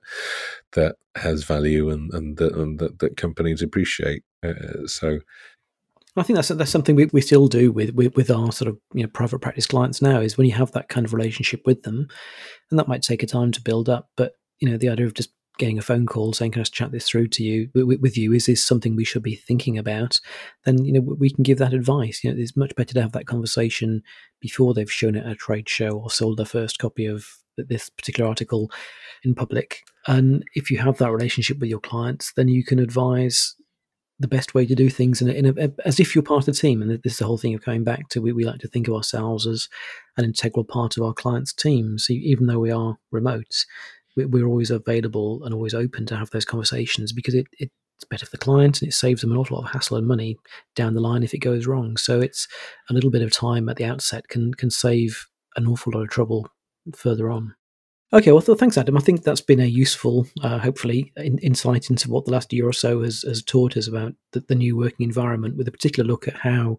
that 0.73 0.95
has 1.15 1.43
value 1.43 1.89
and 1.89 2.13
and 2.13 2.37
that 2.37 2.53
and 2.55 2.79
that, 2.79 2.99
that 2.99 3.17
companies 3.17 3.61
appreciate 3.61 4.23
uh, 4.43 4.85
so 4.85 5.19
I 6.15 6.23
think 6.23 6.35
that's 6.35 6.47
that's 6.49 6.71
something 6.71 6.95
we, 6.95 7.05
we 7.13 7.21
still 7.21 7.47
do 7.47 7.71
with, 7.71 7.91
with 7.91 8.15
with 8.15 8.31
our 8.31 8.51
sort 8.51 8.69
of 8.69 8.77
you 8.93 9.03
know 9.03 9.09
private 9.09 9.39
practice 9.39 9.67
clients 9.67 10.01
now 10.01 10.19
is 10.19 10.37
when 10.37 10.47
you 10.47 10.53
have 10.53 10.71
that 10.71 10.89
kind 10.89 11.05
of 11.05 11.13
relationship 11.13 11.61
with 11.65 11.83
them, 11.83 12.07
and 12.71 12.79
that 12.79 12.87
might 12.87 13.03
take 13.03 13.21
a 13.21 13.27
time 13.27 13.51
to 13.51 13.61
build 13.61 13.87
up. 13.87 14.09
But 14.17 14.33
you 14.59 14.69
know 14.69 14.77
the 14.77 14.89
idea 14.89 15.05
of 15.05 15.13
just 15.13 15.29
getting 15.57 15.77
a 15.77 15.81
phone 15.81 16.05
call 16.05 16.33
saying, 16.33 16.51
"Can 16.51 16.61
I 16.61 16.63
just 16.63 16.73
chat 16.73 16.91
this 16.91 17.07
through 17.07 17.27
to 17.29 17.43
you 17.43 17.69
with, 17.73 18.17
you? 18.17 18.33
Is 18.33 18.45
this 18.45 18.63
something 18.63 18.95
we 18.95 19.05
should 19.05 19.23
be 19.23 19.35
thinking 19.35 19.77
about?" 19.77 20.19
Then 20.65 20.83
you 20.83 20.93
know 20.93 21.01
we 21.01 21.29
can 21.29 21.43
give 21.43 21.57
that 21.59 21.73
advice. 21.73 22.23
You 22.23 22.33
know, 22.33 22.39
it's 22.39 22.57
much 22.57 22.75
better 22.75 22.93
to 22.93 23.01
have 23.01 23.13
that 23.13 23.27
conversation 23.27 24.01
before 24.39 24.73
they've 24.73 24.91
shown 24.91 25.15
it 25.15 25.25
at 25.25 25.31
a 25.31 25.35
trade 25.35 25.69
show 25.69 25.91
or 25.91 26.09
sold 26.09 26.37
their 26.37 26.45
first 26.45 26.79
copy 26.79 27.05
of 27.05 27.25
this 27.57 27.89
particular 27.89 28.29
article 28.29 28.71
in 29.23 29.33
public. 29.33 29.83
And 30.07 30.43
if 30.55 30.69
you 30.69 30.77
have 30.77 30.97
that 30.99 31.11
relationship 31.11 31.59
with 31.59 31.69
your 31.69 31.79
clients, 31.79 32.33
then 32.33 32.47
you 32.47 32.63
can 32.63 32.79
advise 32.79 33.55
the 34.19 34.27
best 34.27 34.55
way 34.55 34.65
to 34.65 34.73
do 34.73 34.89
things 34.89 35.21
in, 35.21 35.29
a, 35.29 35.33
in 35.33 35.45
a, 35.45 35.71
as 35.85 35.99
if 35.99 36.15
you're 36.15 36.23
part 36.23 36.47
of 36.47 36.55
the 36.55 36.59
team. 36.59 36.81
And 36.81 36.91
this 37.03 37.13
is 37.13 37.17
the 37.19 37.25
whole 37.25 37.37
thing 37.37 37.53
of 37.53 37.61
coming 37.61 37.83
back 37.83 38.09
to 38.09 38.21
we, 38.21 38.33
we 38.33 38.45
like 38.45 38.59
to 38.61 38.67
think 38.67 38.87
of 38.87 38.95
ourselves 38.95 39.45
as 39.45 39.69
an 40.17 40.25
integral 40.25 40.63
part 40.63 40.97
of 40.97 41.03
our 41.03 41.13
clients' 41.13 41.53
team. 41.53 41.99
So 41.99 42.13
even 42.13 42.47
though 42.47 42.59
we 42.59 42.71
are 42.71 42.97
remote, 43.11 43.65
we're 44.25 44.47
always 44.47 44.71
available 44.71 45.43
and 45.43 45.53
always 45.53 45.73
open 45.73 46.05
to 46.07 46.15
have 46.15 46.29
those 46.31 46.45
conversations 46.45 47.13
because 47.13 47.33
it, 47.33 47.47
it's 47.59 47.71
better 48.09 48.25
for 48.25 48.31
the 48.31 48.37
client 48.37 48.81
and 48.81 48.89
it 48.89 48.93
saves 48.93 49.21
them 49.21 49.31
an 49.31 49.37
awful 49.37 49.57
lot 49.57 49.65
of 49.65 49.71
hassle 49.71 49.97
and 49.97 50.07
money 50.07 50.37
down 50.75 50.93
the 50.93 51.01
line 51.01 51.23
if 51.23 51.33
it 51.33 51.39
goes 51.39 51.67
wrong. 51.67 51.97
So 51.97 52.19
it's 52.19 52.47
a 52.89 52.93
little 52.93 53.11
bit 53.11 53.21
of 53.21 53.31
time 53.31 53.69
at 53.69 53.77
the 53.77 53.85
outset 53.85 54.27
can 54.27 54.53
can 54.53 54.69
save 54.69 55.27
an 55.55 55.67
awful 55.67 55.93
lot 55.93 56.03
of 56.03 56.09
trouble 56.09 56.47
further 56.95 57.29
on. 57.29 57.55
Okay, 58.13 58.31
well, 58.31 58.39
thanks, 58.39 58.77
Adam. 58.77 58.95
I 58.95 59.01
think 59.01 59.23
that's 59.23 59.41
been 59.41 59.59
a 59.59 59.65
useful, 59.65 60.27
uh, 60.41 60.59
hopefully, 60.59 61.11
in, 61.17 61.37
insight 61.39 61.89
into 61.89 62.09
what 62.09 62.23
the 62.23 62.31
last 62.31 62.53
year 62.53 62.65
or 62.65 62.71
so 62.71 63.03
has, 63.03 63.23
has 63.23 63.43
taught 63.43 63.75
us 63.75 63.85
about 63.85 64.13
the, 64.31 64.39
the, 64.47 64.55
new 64.55 64.77
working 64.77 65.05
environment, 65.05 65.57
with 65.57 65.67
a 65.67 65.73
particular 65.73 66.07
look 66.07 66.25
at 66.25 66.37
how 66.37 66.77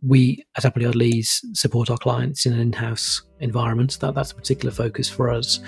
we 0.00 0.44
at 0.56 0.64
Appleyard 0.64 0.94
Lees 0.94 1.44
support 1.54 1.90
our 1.90 1.98
clients 1.98 2.46
in 2.46 2.52
an 2.52 2.60
in-house 2.60 3.22
environment. 3.40 3.98
That 4.00 4.14
that's 4.14 4.30
a 4.30 4.36
particular 4.36 4.72
focus 4.72 5.08
for 5.08 5.28
us. 5.28 5.58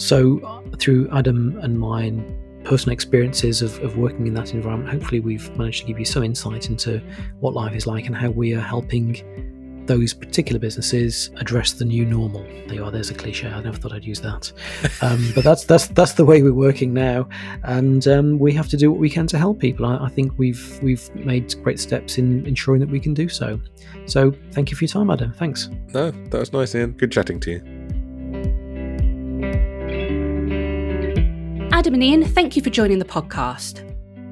So, 0.00 0.62
through 0.78 1.10
Adam 1.12 1.58
and 1.62 1.78
mine 1.78 2.36
personal 2.64 2.92
experiences 2.92 3.62
of, 3.62 3.78
of 3.82 3.96
working 3.98 4.26
in 4.26 4.34
that 4.34 4.54
environment, 4.54 4.90
hopefully 4.90 5.20
we've 5.20 5.54
managed 5.56 5.80
to 5.82 5.86
give 5.86 5.98
you 5.98 6.04
some 6.04 6.24
insight 6.24 6.70
into 6.70 7.02
what 7.40 7.54
life 7.54 7.74
is 7.74 7.86
like 7.86 8.06
and 8.06 8.16
how 8.16 8.30
we 8.30 8.54
are 8.54 8.60
helping 8.60 9.84
those 9.86 10.14
particular 10.14 10.58
businesses 10.58 11.30
address 11.36 11.72
the 11.72 11.84
new 11.84 12.06
normal. 12.06 12.42
There 12.42 12.74
you 12.74 12.84
are. 12.84 12.90
There's 12.90 13.10
a 13.10 13.14
cliche. 13.14 13.48
I 13.48 13.60
never 13.60 13.76
thought 13.76 13.92
I'd 13.92 14.04
use 14.04 14.20
that, 14.20 14.52
um, 15.02 15.32
but 15.34 15.44
that's 15.44 15.64
that's 15.64 15.88
that's 15.88 16.12
the 16.14 16.24
way 16.24 16.42
we're 16.42 16.54
working 16.54 16.94
now, 16.94 17.28
and 17.64 18.06
um, 18.08 18.38
we 18.38 18.52
have 18.52 18.68
to 18.68 18.78
do 18.78 18.90
what 18.90 19.00
we 19.00 19.10
can 19.10 19.26
to 19.28 19.38
help 19.38 19.58
people. 19.58 19.84
I, 19.84 20.04
I, 20.04 20.08
think 20.08 20.38
we've 20.38 20.78
we've 20.82 21.14
made 21.14 21.54
great 21.62 21.78
steps 21.78 22.18
in 22.18 22.46
ensuring 22.46 22.80
that 22.80 22.88
we 22.88 23.00
can 23.00 23.14
do 23.14 23.28
so. 23.28 23.60
So 24.06 24.32
thank 24.52 24.70
you 24.70 24.76
for 24.76 24.84
your 24.84 24.90
time, 24.90 25.10
Adam. 25.10 25.32
Thanks. 25.32 25.68
No, 25.92 26.10
that 26.10 26.38
was 26.38 26.52
nice, 26.52 26.74
Ean. 26.74 26.92
Good 26.92 27.12
chatting 27.12 27.40
to 27.40 27.50
you. 27.50 27.79
Adam 31.80 31.94
and 31.94 32.02
Ean, 32.02 32.22
thank 32.22 32.56
you 32.56 32.62
for 32.62 32.68
joining 32.68 32.98
the 32.98 33.06
podcast. 33.06 33.86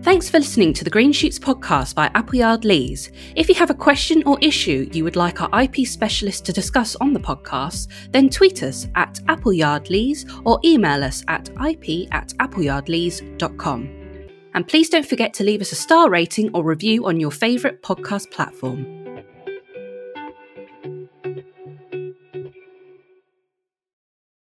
Thanks 0.04 0.28
for 0.28 0.38
listening 0.38 0.74
to 0.74 0.84
the 0.84 0.90
Green 0.90 1.12
Shoots 1.12 1.38
podcast 1.38 1.94
by 1.94 2.10
Appleyard 2.14 2.66
Lees. 2.66 3.10
If 3.36 3.48
you 3.48 3.54
have 3.54 3.70
a 3.70 3.74
question 3.74 4.22
or 4.26 4.36
issue 4.42 4.86
you 4.92 5.02
would 5.02 5.16
like 5.16 5.40
our 5.40 5.62
IP 5.62 5.86
specialist 5.86 6.44
to 6.44 6.52
discuss 6.52 6.94
on 6.96 7.14
the 7.14 7.20
podcast, 7.20 7.88
then 8.12 8.28
tweet 8.28 8.62
us 8.62 8.86
at 8.96 9.20
Appleyard 9.28 9.88
Lees 9.88 10.26
or 10.44 10.60
email 10.62 11.02
us 11.02 11.24
at 11.28 11.48
ip 11.66 12.12
at 12.12 12.34
appleyardlees.com. 12.38 13.88
And 14.52 14.68
please 14.68 14.90
don't 14.90 15.08
forget 15.08 15.32
to 15.32 15.44
leave 15.44 15.62
us 15.62 15.72
a 15.72 15.74
star 15.74 16.10
rating 16.10 16.50
or 16.52 16.62
review 16.62 17.06
on 17.06 17.18
your 17.18 17.30
favourite 17.30 17.80
podcast 17.80 18.30
platform. 18.30 19.07